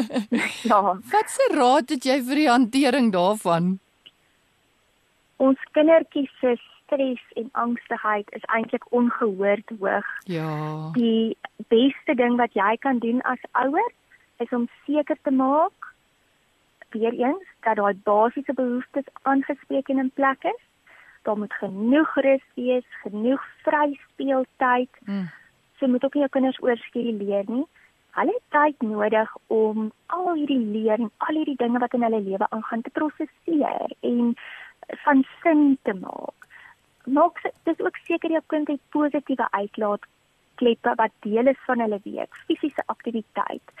ja. 0.70 0.82
Wat 1.12 1.32
se 1.32 1.48
raad 1.52 1.90
het 1.96 2.06
jy 2.08 2.20
vir 2.24 2.40
die 2.42 2.50
hantering 2.50 3.12
daarvan? 3.12 3.74
ons 5.44 5.58
kindertjies 5.76 6.30
se 6.40 6.54
stres 6.60 7.22
en 7.40 7.48
angstigheid 7.52 8.30
is 8.38 8.44
eintlik 8.56 8.84
ongehoord 8.92 9.72
hoog. 9.78 10.08
Ja. 10.30 10.90
Die 10.94 11.36
beste 11.72 12.14
ding 12.14 12.36
wat 12.40 12.54
jy 12.58 12.76
kan 12.86 13.00
doen 13.04 13.22
as 13.22 13.42
ouer 13.64 13.90
is 14.42 14.52
om 14.52 14.68
seker 14.86 15.18
te 15.22 15.30
maak 15.30 15.90
weer 16.94 17.14
eens 17.18 17.48
dat 17.66 17.80
daai 17.80 17.94
basiese 18.06 18.54
behoeftes 18.54 19.10
aangespreek 19.22 19.88
en 19.90 19.98
in 19.98 20.12
plek 20.14 20.44
is. 20.50 20.60
Daar 21.26 21.38
moet 21.40 21.52
genoeg 21.58 22.14
rus 22.26 22.44
wees, 22.54 22.86
genoeg 23.02 23.42
vryspeeltyd. 23.64 24.90
Mm. 25.08 25.30
So 25.84 25.90
moet 25.90 26.04
ook 26.04 26.14
nie 26.14 26.22
jou 26.22 26.30
kinders 26.32 26.60
oorskieuleer 26.64 27.44
nie. 27.46 27.64
Hulle 28.16 28.32
het 28.32 28.44
tyd 28.54 28.84
nodig 28.88 29.32
om 29.52 29.90
al 30.16 30.30
hierdie 30.32 30.62
leer 30.76 30.96
en 30.96 31.10
al 31.26 31.36
hierdie 31.36 31.58
dinge 31.60 31.82
wat 31.82 31.92
in 31.98 32.06
hulle 32.06 32.20
lewe 32.24 32.46
aangaan 32.56 32.84
te 32.86 32.92
prosesseer 32.98 33.92
en 34.10 34.30
van 35.02 35.20
sin 35.42 35.76
te 35.82 35.92
maak. 35.98 36.48
Maak 37.18 37.42
dit 37.68 37.84
ook 37.84 38.00
seker 38.06 38.32
jou 38.32 38.42
kind 38.54 38.72
het 38.72 38.80
positiewe 38.96 39.50
uitlaatkleppe 39.50 40.96
wat 41.02 41.20
deel 41.28 41.52
is 41.52 41.60
van 41.66 41.84
hulle 41.84 42.00
week, 42.08 42.40
fisiese 42.48 42.86
aktiwiteit, 42.96 43.76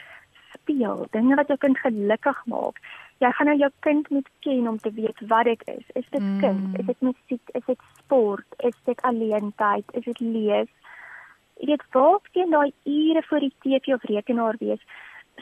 speel, 0.52 1.06
dinge 1.16 1.40
wat 1.40 1.48
jou 1.48 1.58
kind 1.64 1.80
gelukkig 1.86 2.44
maak. 2.52 2.84
Jy 3.24 3.32
gaan 3.32 3.54
nou 3.54 3.58
jou 3.64 3.72
kind 3.88 4.12
moet 4.12 4.32
ken 4.44 4.68
om 4.68 4.76
te 4.76 4.92
weet 4.92 5.28
wat 5.32 5.48
dit 5.48 5.68
is. 5.78 5.84
Is 5.94 6.08
dit 6.10 6.20
mm. 6.20 6.40
kind? 6.44 6.78
Is 6.78 6.86
dit 6.92 7.00
musiek? 7.00 7.56
Is 7.56 7.64
dit 7.72 7.92
sport? 7.96 8.60
Is 8.60 8.76
dit 8.84 9.02
alleentyd? 9.02 9.84
Is 9.96 10.04
dit 10.12 10.20
lees? 10.20 10.72
Jy 11.60 11.70
weet 11.70 11.86
waak 11.94 12.28
teen 12.32 12.50
daai 12.50 12.72
ure 12.84 13.22
voor 13.28 13.40
die 13.40 13.54
TV 13.62 13.94
of 13.94 14.02
rekenaar 14.10 14.56
wees. 14.58 14.82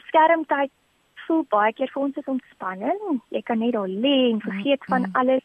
Skermtyd 0.09 0.71
voel 1.27 1.45
baie 1.49 1.73
keer 1.73 1.91
vir 1.93 2.03
ons 2.03 2.19
is 2.19 2.29
ontspanning. 2.35 3.21
Jy 3.35 3.41
kan 3.47 3.59
net 3.63 3.73
daar 3.77 3.89
lê 3.89 4.15
en 4.29 4.43
vergeet 4.43 4.85
van 4.91 5.07
mm. 5.07 5.15
alles, 5.21 5.43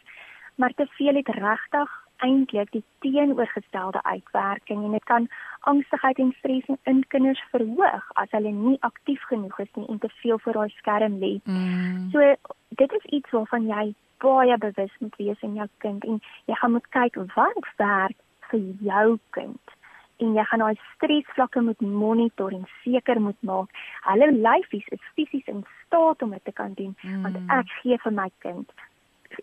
maar 0.57 0.75
te 0.77 0.87
veel 0.99 1.21
het 1.21 1.33
regtig 1.39 1.97
eintlik 2.19 2.71
die 2.75 2.83
teenoorgestelde 3.05 4.03
uitwerking 4.03 4.85
en 4.85 4.97
dit 4.97 5.05
kan 5.05 5.29
angstigheid 5.71 6.19
en 6.19 6.33
stres 6.39 6.67
in 6.91 7.05
kinders 7.15 7.43
verhoog 7.53 8.09
as 8.23 8.33
hulle 8.35 8.51
nie 8.51 8.77
aktief 8.89 9.23
genoeg 9.31 9.59
is 9.63 9.71
nie 9.79 9.87
en 9.87 10.01
te 10.03 10.11
veel 10.23 10.41
voor 10.43 10.59
daai 10.61 10.75
skerm 10.81 11.19
lê. 11.23 11.37
Mm. 11.45 12.09
So 12.11 12.35
dit 12.83 12.93
is 13.01 13.11
iets 13.21 13.31
waarvan 13.31 13.71
jy 13.71 13.85
baie 14.19 14.59
bewus 14.59 14.95
moet 14.99 15.17
wees 15.23 15.47
in 15.47 15.55
jou 15.55 15.69
kind 15.85 16.05
en 16.05 16.21
jy 16.51 16.59
gaan 16.59 16.75
moet 16.75 16.91
kyk 16.97 17.21
wat 17.37 17.75
werk 17.79 18.19
vir 18.51 18.65
jou 18.83 19.19
kind 19.37 19.78
en 20.19 20.35
jy 20.35 20.45
gaan 20.51 20.65
daai 20.65 20.81
stresvlakke 20.95 21.63
moet 21.63 21.81
monitor 21.81 22.55
en 22.55 22.67
seker 22.83 23.21
moet 23.21 23.39
maak. 23.51 23.71
Hulle 24.07 24.31
lyfies 24.35 24.89
is 24.97 25.11
fisies 25.17 25.47
in 25.47 25.65
staat 25.87 26.23
om 26.23 26.35
dit 26.37 26.45
te 26.45 26.53
kan 26.53 26.75
doen 26.79 26.95
mm. 27.03 27.23
want 27.23 27.39
ek 27.61 27.75
gee 27.83 27.99
vir 28.05 28.17
my 28.21 28.29
kind 28.45 28.73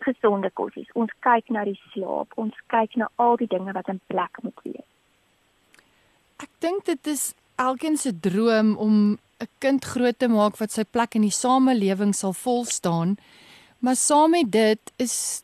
gesonde 0.04 0.50
kosies. 0.58 0.90
Ons 0.94 1.14
kyk 1.24 1.48
na 1.54 1.64
die 1.68 1.78
slaap 1.92 2.36
ons 2.36 2.54
kyk 2.72 2.98
na 3.00 3.08
al 3.22 3.38
die 3.40 3.50
dinge 3.50 3.72
wat 3.76 3.88
in 3.92 4.00
plek 4.12 4.42
moet 4.42 4.64
wees. 4.64 4.86
Ek 6.42 6.52
dink 6.60 6.84
dit 6.84 7.12
is 7.12 7.32
elkeen 7.56 7.96
se 7.96 8.12
droom 8.12 8.76
om 8.76 9.18
'n 9.40 9.48
kind 9.58 9.84
groot 9.84 10.18
te 10.18 10.28
maak 10.28 10.56
wat 10.60 10.72
sy 10.72 10.84
plek 10.84 11.14
in 11.14 11.22
die 11.22 11.38
samelewing 11.44 12.14
sal 12.14 12.32
vol 12.32 12.64
staan 12.64 13.16
maar 13.78 13.96
saam 13.96 14.30
met 14.30 14.52
dit 14.52 14.92
is 14.96 15.42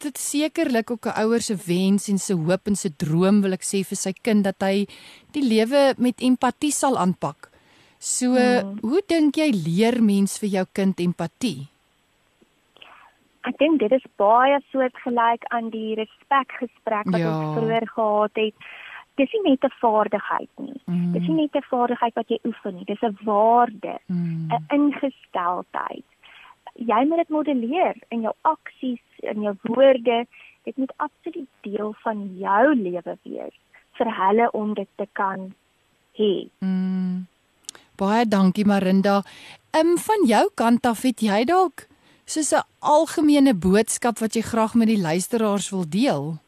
dit 0.00 0.18
sekerlik 0.18 0.90
ook 0.90 1.06
'n 1.06 1.18
ouer 1.22 1.40
se 1.40 1.56
wens 1.66 2.08
en 2.08 2.18
se 2.18 2.34
hoop 2.34 2.66
en 2.66 2.76
se 2.76 2.90
droom 2.96 3.40
wil 3.42 3.52
ek 3.52 3.62
sê 3.62 3.84
vir 3.84 3.96
sy 3.96 4.12
kind 4.22 4.44
dat 4.44 4.60
hy 4.60 4.86
die 5.32 5.42
lewe 5.42 5.94
met 5.98 6.20
empatie 6.20 6.72
sal 6.72 6.98
aanpak. 6.98 7.50
So, 7.98 8.32
hmm. 8.32 8.78
hoe 8.80 9.02
dink 9.06 9.36
jy 9.36 9.50
leer 9.52 10.02
mens 10.02 10.38
vir 10.38 10.48
jou 10.48 10.66
kind 10.72 11.00
empatie? 11.00 11.68
Ek 13.44 13.58
dink 13.58 13.80
dit 13.80 13.92
is 13.92 14.06
baie 14.16 14.60
soortgelyk 14.70 15.44
aan 15.48 15.70
die 15.70 15.94
respekgesprek 15.94 17.08
wat 17.12 17.20
ja. 17.20 17.32
ons 17.32 17.58
vroeër 17.58 17.86
gehad 17.88 18.40
het. 18.40 18.54
Dis 19.16 19.32
nie 19.32 19.50
net 19.50 19.64
'n 19.64 19.76
vaardigheid 19.80 20.52
nie. 20.56 20.80
Mm. 20.86 21.12
Dis 21.12 21.28
nie 21.28 21.36
net 21.42 21.56
'n 21.56 21.70
vaardigheid 21.70 22.14
wat 22.14 22.28
jy 22.28 22.38
oefen 22.44 22.74
nie. 22.74 22.84
Dis 22.84 23.02
'n 23.02 23.16
waarde, 23.24 23.98
'n 24.08 24.14
mm. 24.16 24.64
ingesteldheid 24.68 26.04
jy 26.80 27.00
moet 27.08 27.22
dit 27.22 27.32
modelleer 27.34 27.96
in 28.08 28.24
jou 28.26 28.32
aksies, 28.48 29.02
in 29.22 29.44
jou 29.44 29.54
woorde. 29.68 30.24
Dit 30.64 30.76
moet 30.76 30.92
absoluut 30.96 31.48
deel 31.66 31.94
van 32.04 32.24
jou 32.40 32.64
lewe 32.74 33.16
wees 33.22 33.56
vir 33.98 34.12
hulle 34.16 34.48
om 34.56 34.74
dit 34.74 34.88
te 34.96 35.06
kan 35.12 35.50
hê. 36.16 36.48
Mm. 36.64 37.26
Baie 38.00 38.24
dankie 38.24 38.64
Marinda. 38.64 39.20
Ehm 39.76 39.94
um, 39.94 39.98
van 39.98 40.26
jou 40.26 40.44
kant 40.54 40.86
af 40.86 41.02
het 41.04 41.20
jy 41.20 41.44
dalk 41.44 41.86
soos 42.24 42.52
'n 42.52 42.64
algemene 42.80 43.54
boodskap 43.54 44.18
wat 44.18 44.34
jy 44.34 44.42
graag 44.42 44.74
met 44.74 44.88
die 44.88 45.00
luisteraars 45.00 45.70
wil 45.70 45.84
deel? 45.88 46.38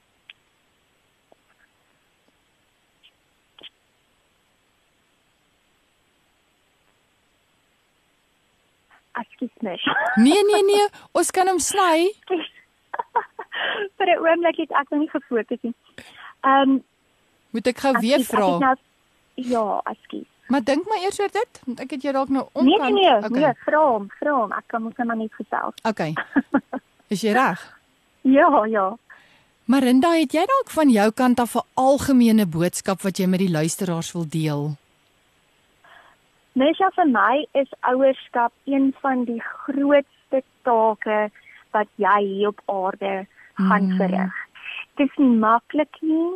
Ekskuus 9.20 9.55
my. 9.61 9.77
Nee 10.16 10.42
nee 10.48 10.62
nee, 10.62 10.87
ons 11.12 11.31
kan 11.31 11.48
hom 11.48 11.59
sny. 11.59 12.12
Vir 13.96 14.09
'n 14.09 14.18
oomblik 14.25 14.57
het 14.57 14.70
ek 14.70 14.90
nog 14.90 15.01
nie 15.01 15.11
gefokus 15.11 15.61
nie. 15.62 15.75
Ehm 16.40 16.70
um, 16.70 16.83
moet 17.53 17.66
ek 17.66 17.79
gou 17.79 17.92
weer 18.01 18.25
vra? 18.25 18.46
Nou, 18.59 18.77
ja, 19.35 19.81
ekskuus. 19.85 20.29
Maar 20.48 20.64
dink 20.64 20.88
maar 20.88 21.05
eers 21.05 21.20
oor 21.20 21.33
dit, 21.33 21.61
want 21.64 21.81
ek 21.81 21.90
het 21.90 22.03
jou 22.03 22.12
dalk 22.12 22.29
nou 22.29 22.46
omkant. 22.53 22.66
Nee 22.68 22.92
nee 22.92 23.11
nee, 23.11 23.16
okay. 23.16 23.40
nee, 23.40 23.53
vra 23.64 23.85
hom, 23.87 24.09
vra 24.18 24.33
hom. 24.40 24.53
Ek 24.53 24.66
kan 24.66 24.83
mos 24.83 24.96
net 24.96 25.07
maar 25.07 25.16
net 25.16 25.33
gesels. 25.35 25.75
Okay. 25.88 26.12
Is 27.12 27.20
jy 27.20 27.33
reg? 27.37 27.62
ja, 28.22 28.64
ja. 28.66 28.96
Marinda, 29.64 30.11
het 30.18 30.35
jy 30.35 30.42
dalk 30.48 30.70
van 30.75 30.90
jou 30.90 31.11
kant 31.12 31.40
af 31.40 31.55
'n 31.57 31.66
algemene 31.75 32.46
boodskap 32.46 33.03
wat 33.03 33.18
jy 33.18 33.27
met 33.27 33.38
die 33.38 33.51
luisteraars 33.51 34.12
wil 34.12 34.27
deel? 34.29 34.77
Mesha 36.55 36.91
vir 36.97 37.09
my 37.09 37.45
is 37.55 37.69
ouerskap 37.88 38.53
een 38.69 38.93
van 39.01 39.25
die 39.25 39.41
grootste 39.41 40.43
take 40.69 41.19
wat 41.73 41.88
jy 41.97 42.19
hier 42.21 42.49
op 42.49 42.61
aarde 42.67 43.12
gaan 43.55 43.88
mm. 43.88 43.97
verrig. 44.01 44.41
Dit 45.01 45.09
is 45.09 45.17
nie 45.17 45.37
maklik 45.45 46.01
nie. 46.01 46.33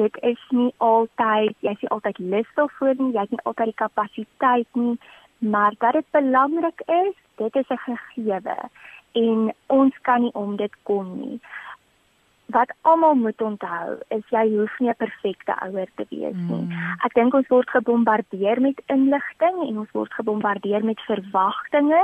Dit 0.00 0.16
is 0.24 0.40
nie 0.56 0.70
altyd, 0.78 1.56
jy 1.60 1.74
is 1.76 1.82
nie 1.84 1.92
altyd 1.96 2.18
lus 2.18 2.54
daarvoor 2.56 2.94
nie, 3.02 3.12
jy 3.12 3.26
het 3.26 3.34
nie 3.34 3.44
altyd 3.44 3.72
die 3.72 3.80
kapasiteit 3.82 4.80
nie, 4.80 4.94
maar 5.38 5.76
dat 5.84 5.98
dit 5.98 6.08
belangrik 6.16 6.80
is, 6.86 7.16
dit 7.36 7.56
is 7.56 7.68
'n 7.68 7.84
gegewe 7.84 8.56
en 9.12 9.52
ons 9.66 9.94
kan 10.02 10.20
nie 10.20 10.34
om 10.34 10.56
dit 10.56 10.72
kom 10.82 11.20
nie 11.20 11.40
wat 12.50 12.72
almal 12.82 13.14
moet 13.14 13.42
onthou 13.42 13.98
is 14.16 14.24
jy 14.34 14.44
hoef 14.56 14.78
nie 14.78 14.90
'n 14.90 15.02
perfekte 15.04 15.54
ouer 15.66 15.88
te 15.96 16.06
wees 16.10 16.36
nie. 16.36 16.64
Mm. 16.66 16.96
Ek 17.04 17.14
dink 17.14 17.34
ons 17.34 17.48
word 17.48 17.70
gebombardeer 17.70 18.60
met 18.60 18.82
inligting 18.86 19.56
en 19.68 19.78
ons 19.78 19.92
word 19.92 20.12
gebombardeer 20.14 20.84
met 20.84 21.00
verwagtinge. 21.00 22.02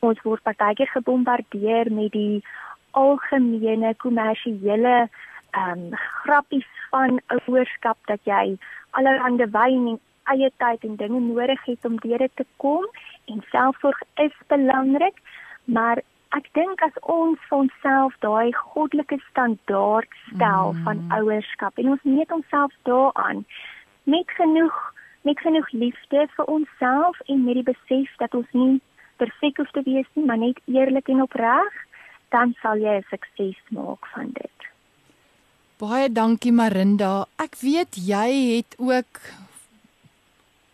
Ons 0.00 0.22
word 0.22 0.42
partykeer 0.42 0.86
gebombardeer 0.86 1.92
met 1.92 2.12
die 2.12 2.44
algemene 2.90 3.94
kommersiële 3.96 5.08
ehm 5.54 5.78
um, 5.78 5.90
grappies 6.22 6.70
van 6.90 7.20
ouerskap 7.26 7.98
dat 8.06 8.20
jy 8.24 8.58
allerhande 8.90 9.46
wyn 9.50 9.86
en 9.92 10.00
eie 10.32 10.50
tyd 10.62 10.84
en 10.88 10.96
dinge 10.96 11.20
nodig 11.20 11.64
het 11.64 11.84
om 11.84 11.98
deur 12.02 12.18
dit 12.18 12.36
te 12.36 12.46
kom 12.56 12.84
en 13.24 13.44
selfsorg 13.50 14.00
is 14.14 14.34
belangrik, 14.46 15.16
maar 15.64 16.02
ek 16.36 16.48
dink 16.54 16.82
as 16.82 16.96
ons 17.02 17.38
vir 17.48 17.58
onsself 17.58 18.16
daai 18.20 18.52
goddelike 18.52 19.20
standaard 19.30 20.10
stel 20.32 20.74
mm. 20.74 20.82
van 20.86 21.04
ouerskap 21.18 21.78
en 21.78 21.94
ons 21.94 22.02
meet 22.02 22.32
onsself 22.32 22.72
daaraan 22.90 23.44
met 24.04 24.30
genoeg 24.38 24.80
met 25.24 25.40
genoeg 25.40 25.70
liefde 25.72 26.26
vir 26.36 26.44
onsself 26.44 27.20
en 27.32 27.44
met 27.44 27.54
die 27.60 27.68
besef 27.70 28.10
dat 28.20 28.34
ons 28.34 28.50
nie 28.52 28.80
perfek 29.16 29.56
hoef 29.56 29.70
te 29.72 29.82
wees 29.86 30.08
nie, 30.14 30.26
maar 30.28 30.40
net 30.40 30.60
eerlik 30.70 31.08
en 31.08 31.22
opreg, 31.24 31.78
dan 32.34 32.54
sal 32.62 32.76
jy 32.82 32.98
'n 32.98 33.06
sukses 33.10 33.60
maak 33.70 34.06
van 34.14 34.28
dit. 34.34 34.58
Baie 35.78 36.08
dankie 36.12 36.52
Marinda. 36.52 37.26
Ek 37.38 37.56
weet 37.60 37.96
jy 37.96 38.56
het 38.56 38.74
ook 38.78 39.20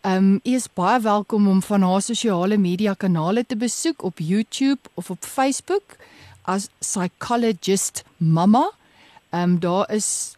Um 0.00 0.40
u 0.44 0.54
is 0.56 0.64
baie 0.72 1.00
welkom 1.04 1.48
om 1.48 1.58
van 1.62 1.82
haar 1.82 2.00
sosiale 2.00 2.56
media 2.56 2.94
kanale 2.94 3.42
te 3.44 3.56
besoek 3.56 4.02
op 4.02 4.18
YouTube 4.18 4.88
of 4.94 5.10
op 5.10 5.24
Facebook 5.24 5.96
as 6.42 6.70
Psychologist 6.78 8.04
Mama. 8.16 8.70
Um 9.30 9.58
daar 9.60 9.92
is 9.92 10.36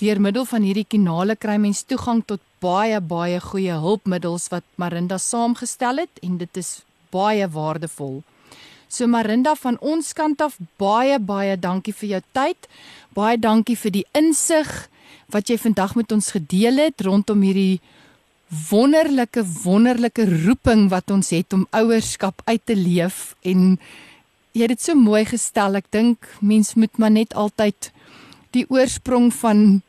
deur 0.00 0.20
middel 0.20 0.44
van 0.44 0.64
hierdie 0.64 0.86
kanale 0.88 1.36
kry 1.36 1.58
mens 1.60 1.84
toegang 1.84 2.24
tot 2.24 2.40
baie 2.64 3.00
baie 3.00 3.40
goeie 3.40 3.76
hulpmiddels 3.84 4.48
wat 4.48 4.64
Marinda 4.80 5.18
saamgestel 5.18 6.00
het 6.06 6.24
en 6.24 6.40
dit 6.40 6.56
is 6.56 6.80
baie 7.12 7.48
waardevol. 7.48 8.22
So 8.88 9.06
Marinda 9.06 9.54
van 9.60 9.76
ons 9.80 10.12
kant 10.16 10.40
af 10.40 10.56
baie 10.80 11.18
baie 11.20 11.60
dankie 11.60 11.92
vir 11.92 12.08
jou 12.16 12.22
tyd. 12.32 12.68
Baie 13.12 13.36
dankie 13.36 13.76
vir 13.76 13.92
die 13.92 14.08
insig 14.16 14.88
wat 15.28 15.52
jy 15.52 15.60
vandag 15.60 15.98
met 16.00 16.12
ons 16.12 16.32
gedeel 16.32 16.80
het 16.88 17.04
rondom 17.04 17.44
hierdie 17.44 17.82
wonderlike 18.52 19.44
wonderlike 19.62 20.24
roeping 20.44 20.88
wat 20.92 21.10
ons 21.10 21.30
het 21.32 21.52
om 21.56 21.66
ouerskap 21.72 22.42
uit 22.44 22.60
te 22.68 22.76
leef 22.76 23.32
en 23.48 23.78
jy 24.52 24.66
het 24.66 24.74
dit 24.74 24.82
so 24.84 24.96
mooi 24.98 25.24
gestel. 25.24 25.78
Ek 25.80 25.88
dink 25.94 26.28
mens 26.40 26.74
moet 26.76 27.00
maar 27.00 27.14
net 27.14 27.32
altyd 27.32 27.88
die 28.52 28.66
oorsprong 28.68 29.30
van 29.40 29.80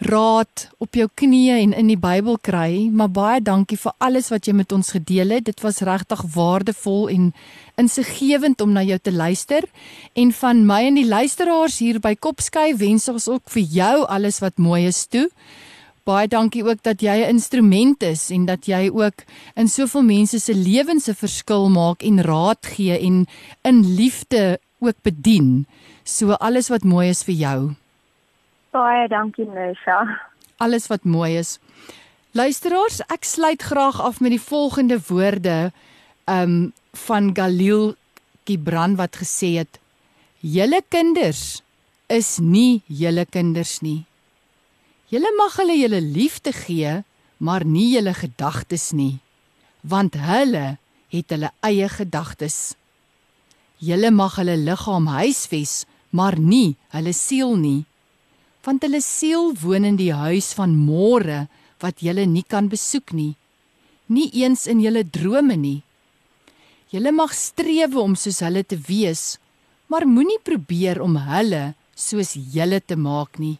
raad 0.00 0.70
op 0.80 0.96
jou 0.96 1.04
knieë 1.12 1.58
en 1.60 1.72
in 1.76 1.90
die 1.92 1.98
Bybel 2.00 2.38
kry, 2.40 2.88
maar 2.88 3.10
baie 3.12 3.40
dankie 3.44 3.76
vir 3.76 3.92
alles 4.00 4.30
wat 4.32 4.48
jy 4.48 4.54
met 4.56 4.72
ons 4.72 4.94
gedeel 4.96 5.36
het. 5.36 5.44
Dit 5.50 5.60
was 5.60 5.82
regtig 5.84 6.22
waardevol 6.34 7.10
en 7.12 7.26
insiggewend 7.80 8.64
om 8.64 8.72
na 8.72 8.80
jou 8.86 8.96
te 8.96 9.12
luister. 9.12 9.68
En 10.16 10.32
van 10.32 10.64
my 10.64 10.86
en 10.88 10.96
die 10.96 11.08
luisteraars 11.08 11.82
hier 11.84 12.00
by 12.00 12.14
Kopsky 12.16 12.72
wens 12.80 13.10
ons 13.12 13.28
ook 13.28 13.52
vir 13.52 13.76
jou 13.76 13.96
alles 14.08 14.40
wat 14.40 14.56
mooi 14.56 14.86
is 14.88 15.04
toe. 15.04 15.28
Baie 16.04 16.28
dankie 16.28 16.64
ook 16.64 16.82
dat 16.82 17.00
jy 17.00 17.16
'n 17.20 17.28
instrument 17.36 18.02
is 18.02 18.30
en 18.30 18.46
dat 18.46 18.66
jy 18.66 18.90
ook 18.92 19.24
in 19.54 19.68
soveel 19.68 20.02
mense 20.02 20.38
se 20.38 20.54
lewens 20.54 21.08
'n 21.08 21.14
verskil 21.14 21.68
maak 21.68 22.02
en 22.02 22.22
raad 22.22 22.66
gee 22.66 22.98
en 22.98 23.26
in 23.62 23.94
liefde 23.94 24.58
ook 24.78 24.96
bedien. 25.02 25.66
So 26.04 26.32
alles 26.32 26.68
wat 26.68 26.84
mooi 26.84 27.08
is 27.08 27.22
vir 27.22 27.34
jou. 27.34 27.74
Baie 28.70 29.08
dankie 29.08 29.46
Nisha. 29.46 30.20
Alles 30.56 30.86
wat 30.86 31.04
mooi 31.04 31.38
is. 31.38 31.58
Luisteraars, 32.32 33.00
ek 33.10 33.24
sluit 33.24 33.62
graag 33.62 34.00
af 34.00 34.20
met 34.20 34.30
die 34.30 34.40
volgende 34.40 35.00
woorde 35.08 35.72
um 36.26 36.72
van 36.92 37.30
Galil 37.34 37.94
Gibran 38.44 38.96
wat 38.96 39.16
gesê 39.16 39.58
het: 39.58 39.80
"Julle 40.40 40.82
kinders 40.88 41.62
is 42.06 42.38
nie 42.38 42.82
julle 42.86 43.24
kinders 43.26 43.80
nie. 43.80 44.04
Julle 45.10 45.30
mag 45.36 45.56
hulle 45.58 45.76
julle 45.76 46.00
liefde 46.00 46.52
gee, 46.54 47.02
maar 47.38 47.64
nie 47.64 47.88
julle 47.96 48.14
gedagtes 48.14 48.90
nie, 48.92 49.18
want 49.82 50.14
hulle 50.14 50.78
het 51.10 51.32
hulle 51.34 51.50
eie 51.66 51.88
gedagtes. 51.90 52.76
Julle 53.82 54.10
mag 54.14 54.36
hulle 54.38 54.56
liggaam 54.60 55.08
huisves, 55.10 55.84
maar 56.10 56.38
nie 56.38 56.76
hulle 56.94 57.14
siel 57.16 57.56
nie." 57.56 57.84
want 58.64 58.84
hulle 58.84 59.00
siel 59.04 59.52
woon 59.60 59.86
in 59.88 59.98
die 60.00 60.12
huis 60.12 60.52
van 60.56 60.74
môre 60.76 61.46
wat 61.80 62.02
julle 62.04 62.26
nie 62.28 62.44
kan 62.44 62.68
besoek 62.72 63.14
nie 63.16 63.32
nie 64.12 64.28
eens 64.42 64.66
in 64.70 64.82
julle 64.84 65.04
drome 65.16 65.56
nie 65.56 65.80
julle 66.92 67.12
mag 67.16 67.32
streef 67.36 67.96
om 68.04 68.16
soos 68.22 68.42
hulle 68.44 68.64
te 68.66 68.78
wees 68.88 69.24
maar 69.88 70.06
moenie 70.06 70.40
probeer 70.44 71.00
om 71.04 71.16
hulle 71.30 71.62
soos 71.96 72.36
julle 72.56 72.82
te 72.84 72.98
maak 73.00 73.40
nie 73.40 73.56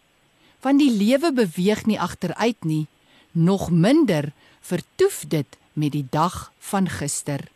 want 0.61 0.79
die 0.79 0.91
lewe 0.91 1.33
beweeg 1.33 1.85
nie 1.85 1.99
agteruit 1.99 2.63
nie 2.65 2.87
nog 3.31 3.69
minder 3.71 4.31
vertoef 4.59 5.23
dit 5.27 5.57
met 5.73 5.91
die 5.91 6.05
dag 6.09 6.51
van 6.59 6.89
gister. 6.89 7.47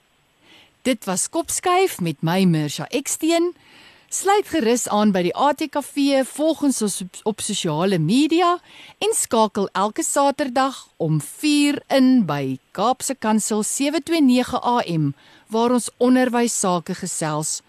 Dit 0.81 1.05
was 1.05 1.29
kopskuif 1.29 1.99
met 1.99 2.21
my 2.21 2.43
Mirsha 2.43 2.87
Eksteen. 2.89 3.53
Sluit 4.09 4.47
gerus 4.47 4.87
aan 4.87 5.11
by 5.11 5.25
die 5.25 5.33
ATKV, 5.35 6.23
volg 6.29 6.61
ons 6.63 6.81
op, 6.85 7.17
op 7.23 7.41
sosiale 7.41 7.97
media 7.99 8.53
en 9.03 9.15
skakel 9.17 9.67
elke 9.73 10.03
Saterdag 10.05 10.77
om 10.97 11.17
4 11.21 11.81
in 11.97 12.25
by 12.25 12.57
Kaapse 12.71 13.15
Kansel 13.19 13.63
729 13.63 14.61
AM 14.61 15.13
waar 15.51 15.73
ons 15.75 15.89
onderwys 15.97 16.59
sake 16.59 16.95
gesels 16.95 17.59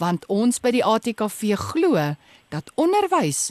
want 0.00 0.24
ons 0.32 0.60
by 0.62 0.72
die 0.78 0.84
ATKV 0.86 1.58
glo 1.60 2.14
dat 2.54 2.70
onderwys 2.80 3.50